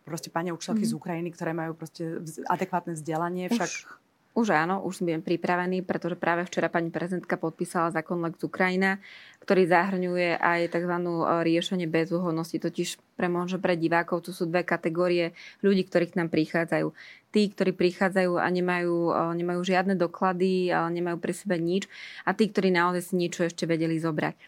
[0.06, 0.90] proste pani učiteľky mm.
[0.90, 3.50] z Ukrajiny, ktoré majú proste adekvátne vzdelanie?
[3.50, 3.70] Však...
[3.70, 4.01] Už
[4.32, 8.96] už áno, už sme pripravení, pretože práve včera pani prezidentka podpísala zákon Lex Ukrajina,
[9.44, 10.94] ktorý zahrňuje aj tzv.
[10.96, 11.12] E,
[11.44, 12.56] riešenie bezúhodnosti.
[12.56, 16.88] Totiž pre možno pre divákov tu sú dve kategórie ľudí, ktorí k nám prichádzajú.
[17.28, 21.84] Tí, ktorí prichádzajú a nemajú, e, nemajú žiadne doklady, nemajú pri sebe nič
[22.24, 24.32] a tí, ktorí naozaj si niečo ešte vedeli zobrať.
[24.32, 24.42] E,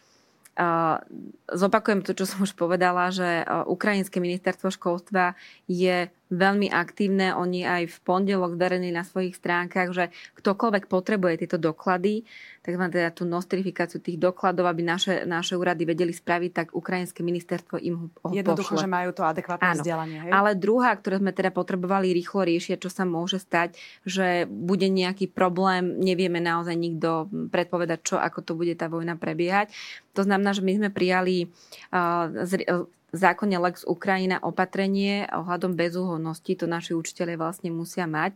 [1.52, 5.36] zopakujem to, čo som už povedala, že Ukrajinské ministerstvo školstva
[5.68, 7.36] je veľmi aktívne.
[7.36, 10.08] Oni aj v pondelok zverejnili na svojich stránkach, že
[10.40, 12.24] ktokoľvek potrebuje tieto doklady,
[12.64, 17.76] tak teda tú nostrifikáciu tých dokladov, aby naše, naše úrady vedeli spraviť, tak ukrajinské ministerstvo
[17.76, 18.88] im ho Jednoducho, pošle.
[18.88, 19.76] že majú to adekvátne Áno.
[19.84, 20.18] vzdelanie.
[20.24, 20.30] Hej?
[20.32, 23.76] Ale druhá, ktoré sme teda potrebovali rýchlo riešiť, čo sa môže stať,
[24.08, 29.68] že bude nejaký problém, nevieme naozaj nikto predpovedať, čo, ako to bude tá vojna prebiehať.
[30.16, 31.52] To znamená, že my sme prijali
[31.92, 38.34] uh, v zákone Lex Ukrajina opatrenie ohľadom bezúhodnosti, to naši učiteľe vlastne musia mať,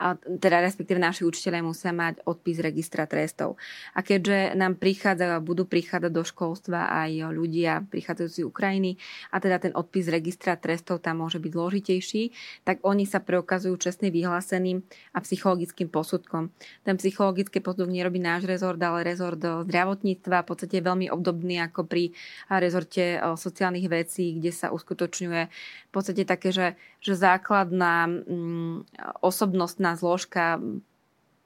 [0.00, 3.60] a teda respektíve naši učiteľe musia mať odpis registra trestov.
[3.92, 8.96] A keďže nám prichádzajú a budú prichádzať do školstva aj ľudia prichádzajúci z Ukrajiny
[9.28, 12.22] a teda ten odpis registra trestov tam môže byť zložitejší,
[12.64, 14.80] tak oni sa preukazujú čestným vyhlásením
[15.12, 16.48] a psychologickým posudkom.
[16.86, 21.84] Ten psychologický posudok nerobí náš rezort, ale rezort zdravotníctva, v podstate je veľmi obdobný ako
[21.84, 22.14] pri
[22.48, 28.86] rezorte sociálnych vecí vecí, kde sa uskutočňuje v podstate také, že, že základná mm,
[29.26, 30.62] osobnostná zložka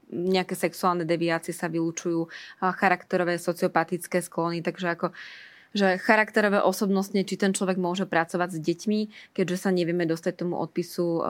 [0.08, 2.28] nejaké sexuálne deviácie sa vylúčujú,
[2.60, 5.06] charakterové sociopatické sklony, takže ako
[5.76, 9.00] že charakterové osobnostne, či ten človek môže pracovať s deťmi,
[9.36, 11.22] keďže sa nevieme dostať tomu odpisu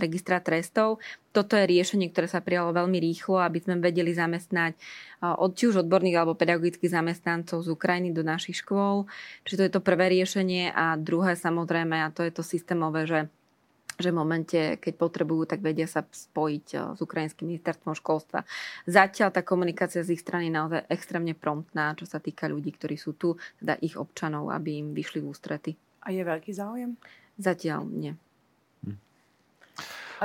[0.00, 1.00] registra trestov.
[1.30, 4.74] Toto je riešenie, ktoré sa prijalo veľmi rýchlo, aby sme vedeli zamestnať
[5.22, 9.06] od, či už odborných alebo pedagogických zamestnancov z Ukrajiny do našich škôl.
[9.46, 13.30] Čiže to je to prvé riešenie a druhé samozrejme, a to je to systémové, že
[14.00, 18.48] že v momente, keď potrebujú, tak vedia sa spojiť eh, s ukrajinským ministerstvom školstva.
[18.88, 22.96] Zatiaľ tá komunikácia z ich strany je naozaj extrémne promptná, čo sa týka ľudí, ktorí
[22.96, 25.72] sú tu, teda ich občanov, aby im vyšli v ústrety.
[26.00, 26.96] A je veľký záujem?
[27.36, 28.12] Zatiaľ nie.
[28.88, 28.98] Hm.
[30.20, 30.24] A...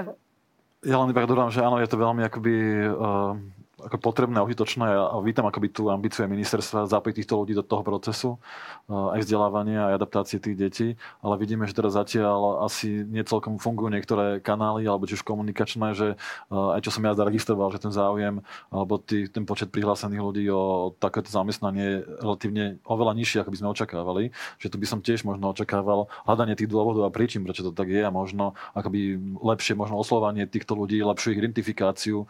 [0.86, 2.54] Ja len iba dodám, že áno, je to veľmi akoby
[2.86, 3.34] uh,
[3.76, 7.84] ako potrebné a užitočné a vítam akoby tú ambíciu ministerstva zapojiť týchto ľudí do toho
[7.84, 8.40] procesu
[8.88, 10.88] aj vzdelávania aj adaptácie tých detí,
[11.20, 16.08] ale vidíme, že teraz zatiaľ asi necelkom fungujú niektoré kanály alebo čiže komunikačné, že
[16.52, 18.40] aj čo som ja zaregistroval, že ten záujem
[18.72, 23.60] alebo tý, ten počet prihlásených ľudí o takéto zamestnanie je relatívne oveľa nižší, ako by
[23.60, 24.24] sme očakávali.
[24.58, 27.92] Že tu by som tiež možno očakával hľadanie tých dôvodov a príčin, prečo to tak
[27.92, 32.26] je a možno akoby lepšie možno oslovanie týchto ľudí, lepšiu ich identifikáciu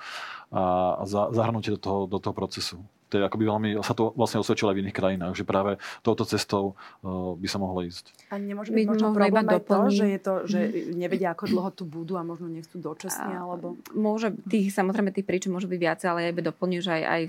[0.56, 1.04] a
[1.36, 2.80] zahrnutie do toho, do toho procesu.
[3.14, 6.26] To je akoby veľmi, sa to vlastne osvedčilo aj v iných krajinách, že práve touto
[6.26, 6.74] cestou
[7.06, 8.12] uh, by sa mohlo ísť.
[8.34, 10.60] A nemôže byť možno problém aj to, že, je to, že
[10.98, 13.78] nevedia, ako dlho tu budú a možno nechcú dočasne, alebo...
[13.94, 17.22] Môže, tých, samozrejme, tých príčin môže byť viacej, ale ja by doplním, že aj, aj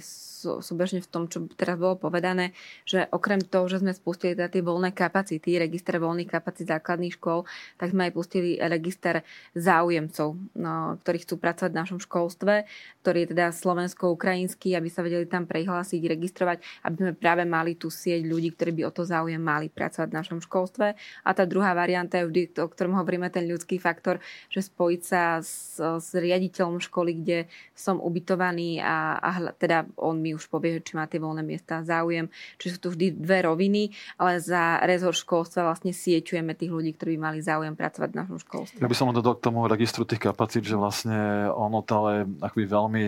[0.62, 2.55] súbežne v tom, čo teraz bolo povedané,
[2.86, 7.42] že okrem toho, že sme spustili teda tie voľné kapacity, register voľných kapacít základných škôl,
[7.76, 9.26] tak sme aj pustili register
[9.59, 12.55] záujemcov, no, ktorí chcú pracovať v našom školstve,
[13.03, 17.90] ktorý je teda slovensko-ukrajinský, aby sa vedeli tam prihlásiť, registrovať, aby sme práve mali tú
[17.90, 20.86] sieť ľudí, ktorí by o to záujem mali pracovať v našom školstve.
[21.26, 24.22] A tá druhá varianta je vždy, o ktorom hovoríme, ten ľudský faktor,
[24.53, 27.38] že spojiť sa s, s riaditeľom školy, kde
[27.72, 32.28] som ubytovaný a, a teda on mi už povie, či má tie voľné miesta záujem.
[32.61, 37.16] Čiže sú tu vždy dve roviny, ale za rezort školstva vlastne sieťujeme tých ľudí, ktorí
[37.16, 38.80] by mali záujem pracovať v našom školstve.
[38.84, 42.12] Ja by som dodal k tomu registru tých kapacít, že vlastne ono to ale
[42.45, 43.05] akoby veľmi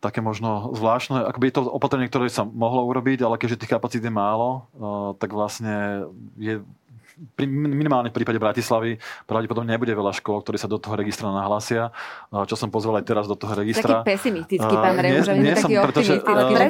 [0.00, 1.28] také možno zvláštne.
[1.28, 5.12] Akoby je to opatrenie, ktoré sa mohlo urobiť, ale keďže tých kapacít je málo, uh,
[5.20, 6.08] tak vlastne
[6.40, 6.64] je
[7.36, 8.96] pri, minimálne v prípade Bratislavy
[9.28, 11.92] pravdepodobne nebude veľa škôl, ktorí sa do toho registra nahlásia.
[12.32, 14.00] Čo som pozval aj teraz do toho registra.
[14.00, 16.18] Taký pesimistický, pán Reu, že nie, som, pretože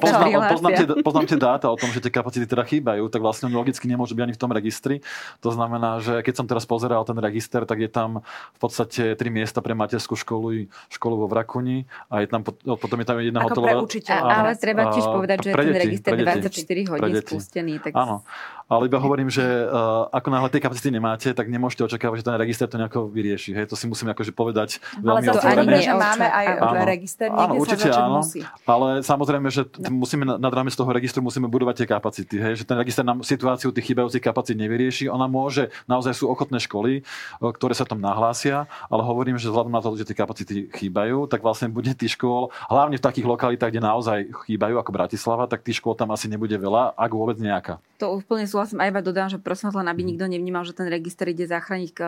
[0.03, 3.47] poznám, poznám, tie, poznám tie dáta o tom, že tie kapacity teda chýbajú, tak vlastne
[3.51, 4.97] logicky nemôžu byť ani v tom registri.
[5.41, 9.29] To znamená, že keď som teraz pozeral ten register, tak je tam v podstate tri
[9.31, 13.49] miesta pre materskú školu, školu vo Vrakuni a je tam, potom je tam jedna Ako
[13.55, 13.87] hotelová.
[14.11, 17.73] Ale treba tiež povedať, že ten register 24 hodín spustený.
[17.95, 18.27] Áno,
[18.71, 22.37] ale iba hovorím, že uh, ako náhle tie kapacity nemáte, tak nemôžete očakávať, že ten
[22.39, 23.51] register to nejako vyrieši.
[23.51, 23.67] Hej?
[23.67, 27.53] To si musím akože povedať veľmi Ale to dobre, že máme aj áno, register, áno,
[27.59, 28.47] určite sa áno, musí.
[28.63, 30.07] Ale samozrejme, že no.
[30.07, 32.37] musíme nad rámec toho registru musíme budovať tie kapacity.
[32.39, 32.63] Hej?
[32.63, 35.11] Že ten register nám situáciu tých chýbajúcich kapacít nevyrieši.
[35.11, 37.03] Ona môže, naozaj sú ochotné školy,
[37.43, 41.43] ktoré sa tam nahlásia, ale hovorím, že vzhľadom na to, že tie kapacity chýbajú, tak
[41.43, 45.83] vlastne bude tých škôl, hlavne v takých lokalitách, kde naozaj chýbajú, ako Bratislava, tak tých
[45.83, 47.83] škôl tam asi nebude veľa, ak vôbec nejaká.
[47.99, 50.09] To úplne sú súhlasím, aj iba dodám, že prosím len, aby mhm.
[50.13, 52.05] nikto nevnímal, že ten register ide zachrániť eh,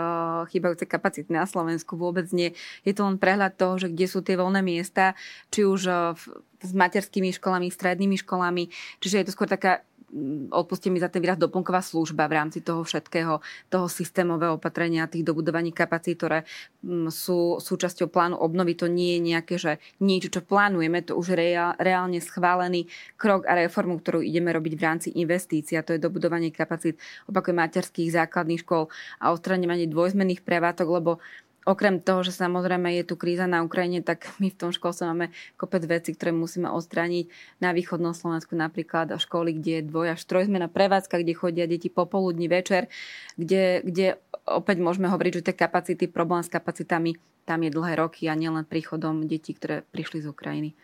[0.52, 1.96] chýbajúce kapacity na Slovensku.
[1.96, 2.52] Vôbec nie.
[2.84, 5.16] Je to len prehľad toho, že kde sú tie voľné miesta,
[5.48, 5.96] či už eh,
[6.60, 8.68] s materskými školami, strednými školami.
[9.00, 9.80] Čiže je to skôr taká
[10.12, 13.40] Mm, odpustite mi za ten výraz, doplnková služba v rámci toho všetkého,
[13.72, 16.38] toho systémového opatrenia, tých dobudovaní kapacít, ktoré
[16.84, 18.76] mm, sú súčasťou plánu obnovy.
[18.76, 19.72] To nie je nejaké, že
[20.04, 24.84] niečo, čo plánujeme, to už reál, reálne schválený krok a reformu, ktorú ideme robiť v
[24.84, 25.80] rámci investícií.
[25.80, 31.24] A to je dobudovanie kapacít, opakujem, materských základných škôl a odstraňovanie dvojzmenných prevátok, lebo
[31.62, 35.26] Okrem toho, že samozrejme je tu kríza na Ukrajine, tak my v tom školstve máme
[35.54, 37.30] kopec veci, ktoré musíme odstrániť.
[37.62, 42.50] Na východnom Slovensku napríklad školy, kde je dvoj až trojzmena prevádzka, kde chodia deti popoludní
[42.50, 42.90] večer,
[43.38, 47.14] kde, kde opäť môžeme hovoriť, že tie kapacity, problém s kapacitami,
[47.46, 50.74] tam je dlhé roky a nielen príchodom detí, ktoré prišli z Ukrajiny.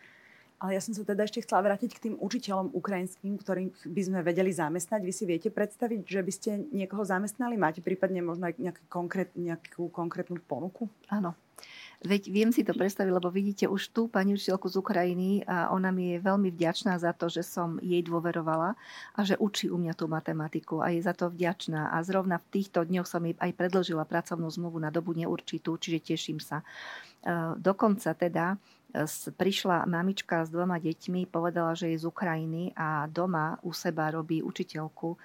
[0.59, 4.19] Ale ja som sa teda ešte chcela vrátiť k tým učiteľom ukrajinským, ktorých by sme
[4.19, 5.01] vedeli zamestnať.
[5.07, 7.55] Vy si viete predstaviť, že by ste niekoho zamestnali?
[7.55, 10.91] Máte prípadne možno aj nejakú, konkrét, nejakú konkrétnu ponuku?
[11.07, 11.31] Áno.
[11.99, 15.91] Veď viem si to predstaviť, lebo vidíte už tú pani učiteľku z Ukrajiny a ona
[15.91, 18.79] mi je veľmi vďačná za to, že som jej dôverovala
[19.15, 21.91] a že učí u mňa tú matematiku a je za to vďačná.
[21.91, 26.15] A zrovna v týchto dňoch som jej aj predložila pracovnú zmluvu na dobu neurčitú, čiže
[26.15, 26.63] teším sa.
[26.63, 28.55] E, dokonca teda
[29.37, 34.41] prišla mamička s dvoma deťmi, povedala, že je z Ukrajiny a doma u seba robí
[34.41, 35.17] učiteľku e,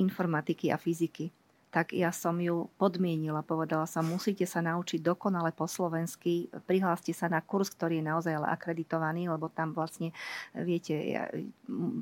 [0.00, 1.28] informatiky a fyziky.
[1.70, 3.44] Tak ja som ju podmienila.
[3.44, 8.32] Povedala som, musíte sa naučiť dokonale po slovensky, prihláste sa na kurz, ktorý je naozaj
[8.32, 10.14] ale akreditovaný, lebo tam vlastne,
[10.56, 11.28] viete, ja,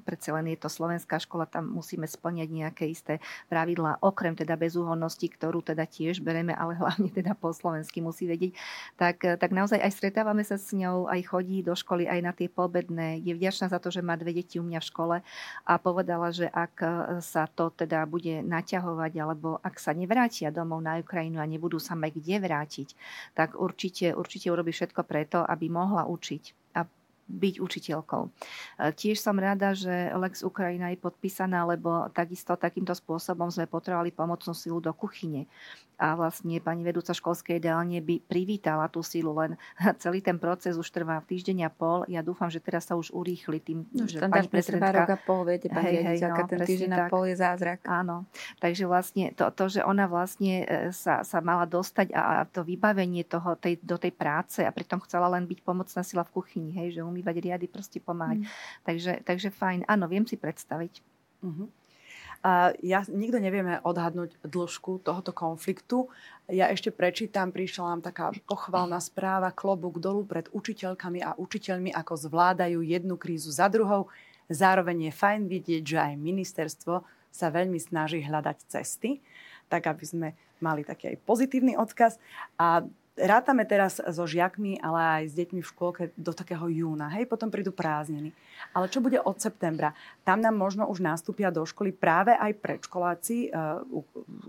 [0.06, 3.18] predsa len je to slovenská škola, tam musíme splňať nejaké isté
[3.50, 8.54] pravidlá, okrem teda bezúhonnosti, ktorú teda tiež bereme, ale hlavne teda po slovensky musí vedieť.
[8.94, 12.46] Tak, tak naozaj aj stretávame sa s ňou, aj chodí do školy, aj na tie
[12.46, 13.18] pobedné.
[13.24, 15.16] Je vďačná za to, že má dve deti u mňa v škole
[15.64, 16.74] a povedala, že ak
[17.24, 21.96] sa to teda bude naťahovať alebo ak sa nevrátia domov na Ukrajinu a nebudú sa
[21.96, 22.88] mať kde vrátiť,
[23.32, 26.84] tak určite, určite urobí všetko preto, aby mohla učiť a
[27.24, 28.22] byť učiteľkou.
[28.28, 28.30] E,
[28.92, 34.52] tiež som rada, že Lex Ukrajina je podpísaná, lebo takisto takýmto spôsobom sme potrebovali pomocnú
[34.52, 35.48] silu do kuchyne
[35.94, 39.54] a vlastne pani vedúca školskej ideálne by privítala tú sílu, len
[40.02, 42.02] celý ten proces už trvá týždeň a pol.
[42.10, 45.06] Ja dúfam, že teraz sa už urýchli tým, no, že pani prezidentka...
[45.06, 47.86] rok a pol, viete, pani hej, hej, no, ten týždeň a pol je zázrak.
[47.86, 48.26] Áno,
[48.58, 52.66] takže vlastne to, to že ona vlastne e, sa, sa mala dostať a, a to
[52.66, 56.70] vybavenie toho, tej, do tej práce a pritom chcela len byť pomocná sila v kuchyni,
[56.74, 58.42] hej, že umývať riady, proste pomáhať.
[58.42, 58.46] Mm.
[58.82, 61.00] Takže, takže fajn, áno, viem si predstaviť.
[61.44, 61.83] Mm-hmm.
[62.84, 66.12] Ja, nikto nevieme odhadnúť dĺžku tohoto konfliktu.
[66.52, 72.28] Ja ešte prečítam, prišla nám taká pochvalná správa, klobúk dolu pred učiteľkami a učiteľmi, ako
[72.28, 74.12] zvládajú jednu krízu za druhou.
[74.52, 76.94] Zároveň je fajn vidieť, že aj ministerstvo
[77.32, 79.24] sa veľmi snaží hľadať cesty,
[79.72, 80.28] tak aby sme
[80.60, 82.20] mali taký aj pozitívny odkaz.
[82.60, 82.84] A
[83.14, 87.06] rátame teraz so žiakmi, ale aj s deťmi v škôlke do takého júna.
[87.14, 88.34] Hej, potom prídu prázdniny.
[88.74, 89.94] Ale čo bude od septembra?
[90.26, 93.82] Tam nám možno už nastúpia do školy práve aj predškoláci uh,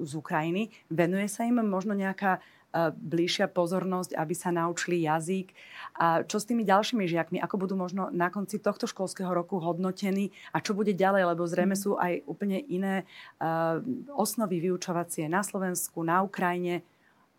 [0.02, 0.74] z Ukrajiny.
[0.90, 5.54] Venuje sa im možno nejaká uh, bližšia pozornosť, aby sa naučili jazyk.
[6.02, 7.38] A čo s tými ďalšími žiakmi?
[7.46, 10.34] Ako budú možno na konci tohto školského roku hodnotení?
[10.58, 11.38] A čo bude ďalej?
[11.38, 11.82] Lebo zrejme mhm.
[11.86, 13.06] sú aj úplne iné
[13.38, 13.78] uh,
[14.18, 16.82] osnovy vyučovacie na Slovensku, na Ukrajine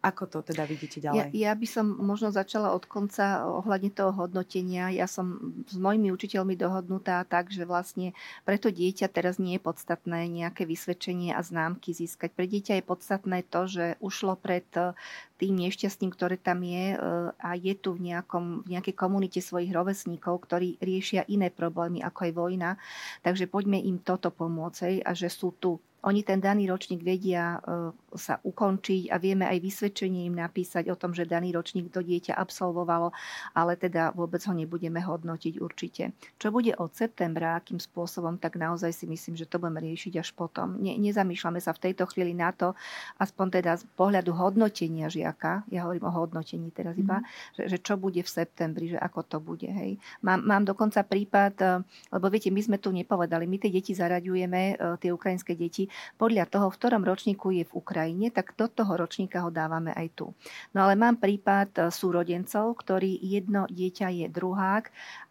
[0.07, 1.35] ako to teda vidíte ďalej?
[1.35, 4.95] Ja, ja by som možno začala od konca ohľadne toho hodnotenia.
[4.95, 8.15] Ja som s mojimi učiteľmi dohodnutá tak, že vlastne
[8.47, 12.31] preto dieťa teraz nie je podstatné nejaké vysvedčenie a známky získať.
[12.39, 14.95] Pre dieťa je podstatné to, že ušlo pred eh,
[15.43, 16.99] tým nešťastím, ktoré tam je eh,
[17.43, 22.31] a je tu v, nejakom, v nejakej komunite svojich rovesníkov, ktorí riešia iné problémy ako
[22.31, 22.71] aj vojna.
[23.27, 27.91] Takže poďme im toto pomôcť a že sú tu oni ten daný ročník vedia e,
[28.15, 32.39] sa ukončiť a vieme aj vysvedčenie im napísať o tom, že daný ročník to dieťa
[32.39, 33.11] absolvovalo,
[33.59, 36.15] ale teda vôbec ho nebudeme hodnotiť určite.
[36.39, 40.31] Čo bude od septembra, akým spôsobom, tak naozaj si myslím, že to budeme riešiť až
[40.31, 40.79] potom.
[40.79, 42.79] Ne, nezamýšľame sa v tejto chvíli na to,
[43.19, 47.27] aspoň teda z pohľadu hodnotenia žiaka, ja hovorím o hodnotení teraz iba, mm.
[47.59, 49.67] že, že čo bude v septembri, že ako to bude.
[49.67, 49.99] Hej.
[50.23, 51.67] Mám, mám dokonca prípad, e,
[52.15, 56.49] lebo viete, my sme tu nepovedali, my tie deti zaraďujeme, e, tie ukrajinské deti, podľa
[56.49, 60.27] toho, v ktorom ročníku je v Ukrajine, tak do toho ročníka ho dávame aj tu.
[60.73, 64.85] No ale mám prípad e, súrodencov, ktorý jedno dieťa je druhák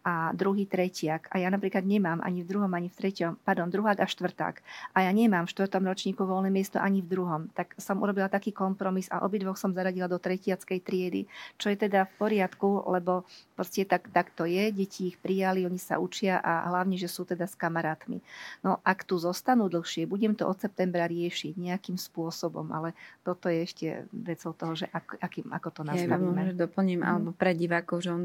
[0.06, 1.26] a druhý tretiak.
[1.34, 4.62] A ja napríklad nemám ani v druhom, ani v treťom, pardon, druhák a štvrták.
[4.94, 7.50] A ja nemám v štvrtom ročníku voľné miesto ani v druhom.
[7.50, 11.26] Tak som urobila taký kompromis a obidvoch som zaradila do tretiackej triedy,
[11.58, 13.26] čo je teda v poriadku, lebo
[13.58, 14.70] proste tak, tak to je.
[14.70, 18.22] Deti ich prijali, oni sa učia a hlavne, že sú teda s kamarátmi.
[18.62, 23.60] No ak tu zostanú dlhšie, budem to od septembra riešiť nejakým spôsobom, ale toto je
[23.60, 26.56] ešte vecou toho, že ak, akým, ako to nastavíme.
[26.56, 27.06] Ja doplním, mm.
[27.06, 28.22] alebo pre divákov, že on,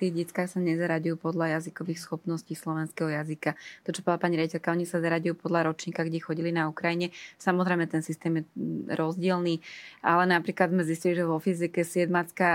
[0.00, 3.52] tí detská sa nezaraďujú podľa jazykových schopností slovenského jazyka.
[3.84, 7.12] To, čo povedala pani rejiteľka, oni sa zaraďujú podľa ročníka, kde chodili na Ukrajine.
[7.36, 8.44] Samozrejme, ten systém je
[8.94, 9.60] rozdielný,
[10.00, 12.08] ale napríklad sme zistili, že vo fyzike 7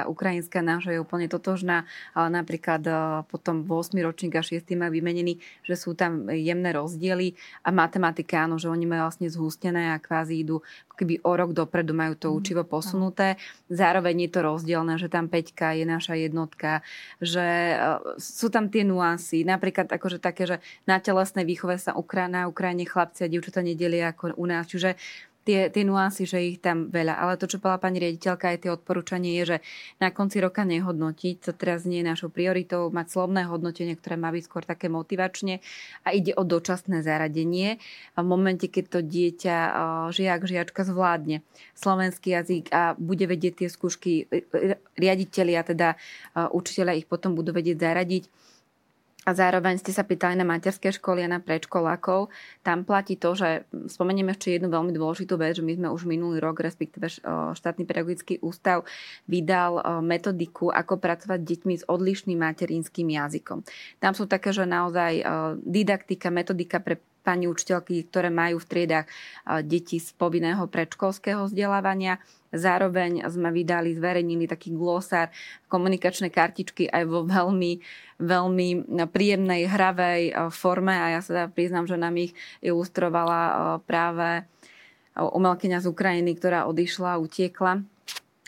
[0.08, 1.84] ukrajinská náša je úplne totožná,
[2.16, 2.92] ale napríklad e,
[3.28, 7.36] potom 8 ročník a 6 má vymenený, že sú tam jemné rozdiely
[7.68, 10.64] a matematika, áno, že oni majú vlastne zhústené a kvázi idú
[11.00, 12.36] keby o rok dopredu majú to mhm.
[12.36, 13.40] učivo posunuté.
[13.72, 16.84] Zároveň je to rozdielne, že tam peťka je naša jednotka,
[17.24, 19.48] že e, sú tam tie nuancy.
[19.48, 21.96] Napríklad akože také, že na telesnej výchove sa
[22.28, 24.68] na Ukrajine chlapci a dievčatá nedelia ako u nás.
[24.68, 25.00] Čiže
[25.50, 27.18] tie, tie nuancy, že ich tam veľa.
[27.18, 29.58] Ale to, čo povedala pani riaditeľka, aj tie odporúčanie je, že
[29.98, 34.30] na konci roka nehodnotiť, to teraz nie je našou prioritou, mať slovné hodnotenie, ktoré má
[34.30, 35.66] byť skôr také motivačne
[36.06, 37.82] a ide o dočasné zaradenie.
[38.14, 39.58] V momente, keď to dieťa,
[40.14, 41.42] žiak, žiačka zvládne
[41.74, 44.30] slovenský jazyk a bude vedieť tie skúšky,
[44.94, 45.98] riaditeľia, teda
[46.54, 48.49] učiteľia ich potom budú vedieť zaradiť,
[49.30, 52.34] a zároveň ste sa pýtali na materské školy a na predškolákov.
[52.66, 56.42] Tam platí to, že spomenieme ešte jednu veľmi dôležitú vec, že my sme už minulý
[56.42, 57.22] rok, respektíve
[57.54, 58.90] štátny pedagogický ústav,
[59.30, 63.62] vydal metodiku, ako pracovať s deťmi s odlišným materinským jazykom.
[64.02, 65.22] Tam sú také, že naozaj
[65.62, 69.06] didaktika, metodika pre pani učiteľky, ktoré majú v triedách
[69.62, 72.18] deti z povinného predškolského vzdelávania.
[72.50, 75.30] Zároveň sme vydali, zverejnili taký glosár,
[75.70, 77.78] komunikačné kartičky aj vo veľmi,
[78.18, 78.68] veľmi
[79.14, 82.34] príjemnej, hravej forme a ja sa teda priznám, že nám ich
[82.66, 84.50] ilustrovala práve
[85.14, 87.86] umelkyňa z Ukrajiny, ktorá odišla, utiekla.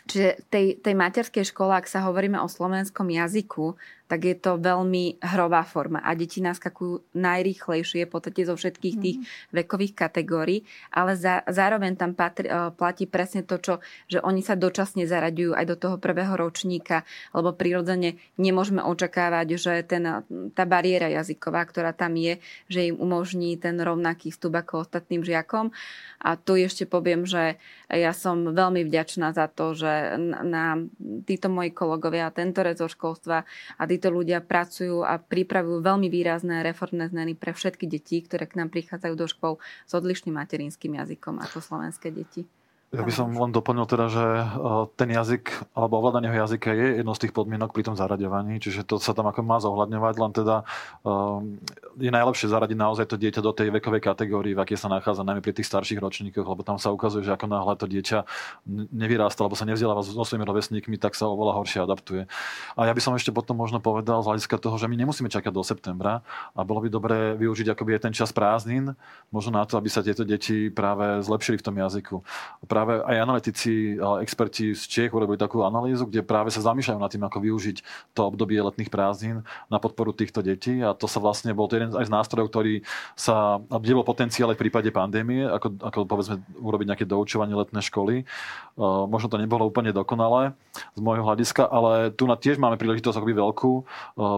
[0.02, 3.78] Čiže tej, tej materskej škole, ak sa hovoríme o slovenskom jazyku,
[4.12, 9.16] tak je to veľmi hrová forma a deti naskakujú najrýchlejšie v podstate zo všetkých tých
[9.24, 9.56] mm-hmm.
[9.56, 13.74] vekových kategórií, ale za, zároveň tam patri, e, platí presne to, čo,
[14.12, 19.72] že oni sa dočasne zaraďujú aj do toho prvého ročníka, lebo prirodzene nemôžeme očakávať, že
[19.88, 20.04] ten,
[20.52, 22.36] tá bariéra jazyková, ktorá tam je,
[22.68, 25.72] že im umožní ten rovnaký vstup ako ostatným žiakom.
[26.20, 27.56] A tu ešte poviem, že
[27.92, 30.64] ja som veľmi vďačná za to, že na, na
[31.28, 33.44] títo moji kolegovia, tento rezor školstva
[33.76, 38.50] a títo títo ľudia pracujú a pripravujú veľmi výrazné reformné zmeny pre všetky deti, ktoré
[38.50, 39.54] k nám prichádzajú do škôl
[39.86, 42.42] s odlišným materinským jazykom ako slovenské deti.
[42.92, 44.44] Ja by som len doplnil teda, že e,
[45.00, 49.00] ten jazyk alebo ovládanie jazyka je jednou z tých podmienok pri tom zaraďovaní, čiže to
[49.00, 50.56] sa tam ako má zohľadňovať, len teda
[51.00, 51.56] um,
[51.96, 55.40] je najlepšie zaradiť naozaj to dieťa do tej vekovej kategórii, v akej sa nachádza, najmä
[55.40, 58.28] pri tých starších ročníkoch, lebo tam sa ukazuje, že ako náhle to dieťa
[58.92, 62.28] nevyrasta alebo sa nevzdeláva so svojimi rovesníkmi, tak sa oveľa horšie adaptuje.
[62.76, 65.48] A ja by som ešte potom možno povedal z hľadiska toho, že my nemusíme čakať
[65.48, 66.20] do septembra
[66.52, 68.92] a bolo by dobré využiť akoby aj ten čas prázdnin,
[69.32, 72.20] možno na to, aby sa tieto deti práve zlepšili v tom jazyku.
[72.68, 77.06] Práve práve aj analytici, experti z Čech urobili takú analýzu, kde práve sa zamýšľajú nad
[77.14, 77.76] tým, ako využiť
[78.10, 80.82] to obdobie letných prázdnin na podporu týchto detí.
[80.82, 82.82] A to sa vlastne bol to jeden aj z nástrojov, ktorý
[83.14, 88.26] sa, bol potenciál v prípade pandémie, ako, ako povedzme urobiť nejaké doučovanie letné školy.
[88.82, 90.58] Možno to nebolo úplne dokonalé
[90.98, 93.72] z môjho hľadiska, ale tu na tiež máme príležitosť akoby veľkú,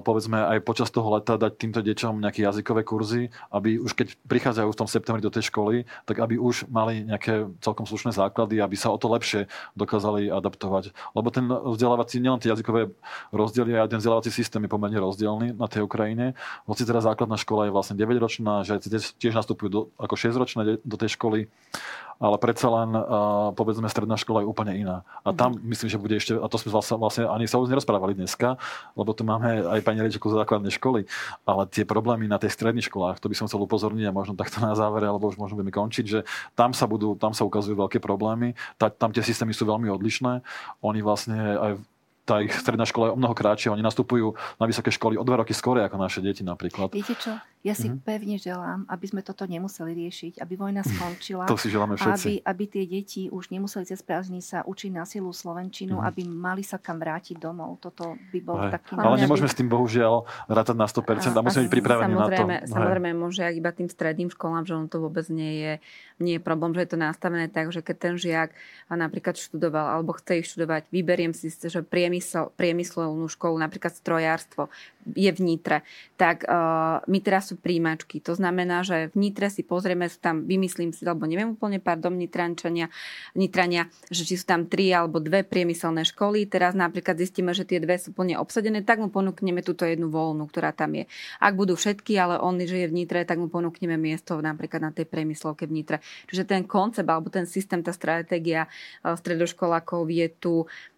[0.05, 4.69] povedzme aj počas toho leta dať týmto deťom nejaké jazykové kurzy, aby už keď prichádzajú
[4.69, 8.59] v tom septembri do tej školy, tak aby už mali nejaké celkom slušné základy základy,
[8.59, 9.47] aby sa o to lepšie
[9.78, 10.91] dokázali adaptovať.
[11.14, 12.91] Lebo ten vzdelávací, nielen tie jazykové
[13.30, 16.35] rozdiely, aj ten vzdelávací systém je pomerne rozdielný na tej Ukrajine.
[16.66, 18.82] Hoci teda základná škola je vlastne 9-ročná, že
[19.22, 21.47] tiež nastupujú do, ako 6-ročné do tej školy
[22.19, 24.97] ale predsa len, uh, povedzme, stredná škola je úplne iná.
[25.23, 25.69] A tam mm-hmm.
[25.71, 28.59] myslím, že bude ešte, a to sme vlastne, vlastne ani sa už nerozprávali dneska,
[28.95, 31.07] lebo tu máme aj pani riečku zo základnej školy,
[31.45, 34.62] ale tie problémy na tej stredných školách, to by som chcel upozorniť a možno takto
[34.62, 36.21] na závere, alebo už možno budeme končiť, že
[36.59, 40.43] tam sa budú, tam sa ukazujú veľké problémy, tá, tam tie systémy sú veľmi odlišné.
[40.83, 41.73] Oni vlastne aj
[42.25, 43.77] tá ich stredná škola je o mnoho kratšia.
[43.77, 46.89] Oni nastupujú na vysoké školy o dva roky skôr ako naše deti napríklad.
[46.97, 47.37] Viete čo?
[47.64, 48.05] Ja si mm-hmm.
[48.05, 51.49] pevne želám, aby sme toto nemuseli riešiť, aby vojna skončila.
[51.49, 52.45] to si želáme všetci.
[52.45, 56.09] Aby, aby tie deti už nemuseli cez prázdniny sa učiť na silu Slovenčinu, mm-hmm.
[56.12, 57.81] aby mali sa kam vrátiť domov.
[57.81, 58.77] Toto by bol Aj.
[58.77, 59.01] taký...
[59.01, 62.45] Ale nemôžeme s tým bohužiaľ rátať na 100% a, a musíme byť pripravení na to.
[62.68, 65.72] Samozrejme, môže aj iba tým stredným školám, že on to vôbec nie je,
[66.20, 68.53] nie je problém, že je to nastavené tak, že keď ten žiak
[68.93, 71.81] napríklad študoval alebo chce ich študovať, vyberiem si, že
[72.15, 74.71] priemysel, priemyslovnú školu, napríklad strojárstvo,
[75.13, 75.85] je v Nitre,
[76.17, 78.25] tak uh, my teraz sú príjmačky.
[78.25, 82.17] To znamená, že v Nitre si pozrieme, sú tam, vymyslím si, alebo neviem úplne, pardon,
[82.17, 82.89] Nitrančania,
[83.37, 86.49] Nitrania, že či sú tam tri alebo dve priemyselné školy.
[86.49, 90.49] Teraz napríklad zistíme, že tie dve sú plne obsadené, tak mu ponúkneme túto jednu voľnú,
[90.49, 91.05] ktorá tam je.
[91.43, 95.05] Ak budú všetky, ale on žije v Nitre, tak mu ponúkneme miesto napríklad na tej
[95.11, 96.01] priemyslovke v.
[96.31, 100.55] Čiže ten koncept alebo ten systém, tá stratégia uh, stredoškolákov je tu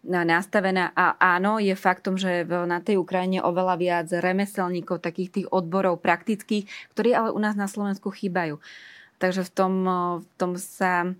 [0.06, 5.46] nastavená a áno, je faktom, že na tej Ukrajine oveľa viac viac remeselníkov, takých tých
[5.48, 8.60] odborov praktických, ktorí ale u nás na Slovensku chýbajú.
[9.16, 9.72] Takže v tom,
[10.20, 11.16] v tom sa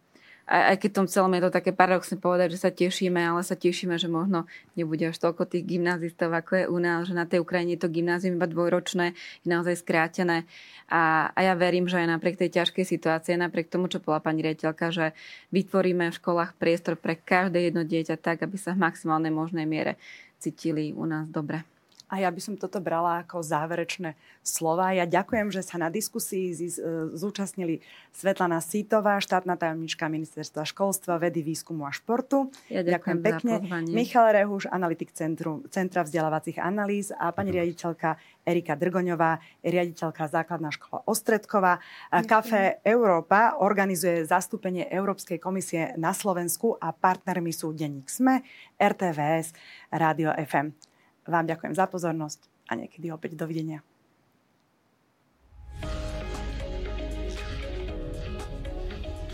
[0.46, 3.98] aj keď tom celom je to také paradoxne povedať, že sa tešíme, ale sa tešíme,
[3.98, 4.46] že možno
[4.78, 8.38] nebude až toľko tých gymnázistov, ako je u nás, že na tej Ukrajine to gymnázium
[8.38, 10.46] iba dvojročné, je naozaj skrátené.
[10.86, 14.46] A, a ja verím, že aj napriek tej ťažkej situácie, napriek tomu, čo bola pani
[14.46, 15.18] riaditeľka, že
[15.50, 19.98] vytvoríme v školách priestor pre každé jedno dieťa tak, aby sa v maximálnej možnej miere
[20.38, 21.75] cítili u nás dobre.
[22.06, 24.94] A ja by som toto brala ako záverečné slova.
[24.94, 26.70] Ja ďakujem, že sa na diskusii e,
[27.18, 27.82] zúčastnili
[28.14, 32.54] Svetlana Sítová, štátna tajomnička Ministerstva školstva, vedy, výskumu a športu.
[32.70, 33.52] Ja ďakujem, ďakujem pekne.
[33.90, 38.14] Michal Rehuš, analytik Centru, Centra vzdelávacích analýz a pani riaditeľka
[38.46, 41.82] Erika Drgoňová, riaditeľka základná škola Ostredková.
[42.30, 48.46] Kafe Európa organizuje zastúpenie Európskej komisie na Slovensku a partnermi sú denník SME,
[48.78, 49.50] RTVS,
[49.90, 50.95] Rádio FM.
[51.26, 53.82] Vám ďakujem za pozornosť a niekedy opäť dovidenia.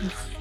[0.03, 0.32] Ugh.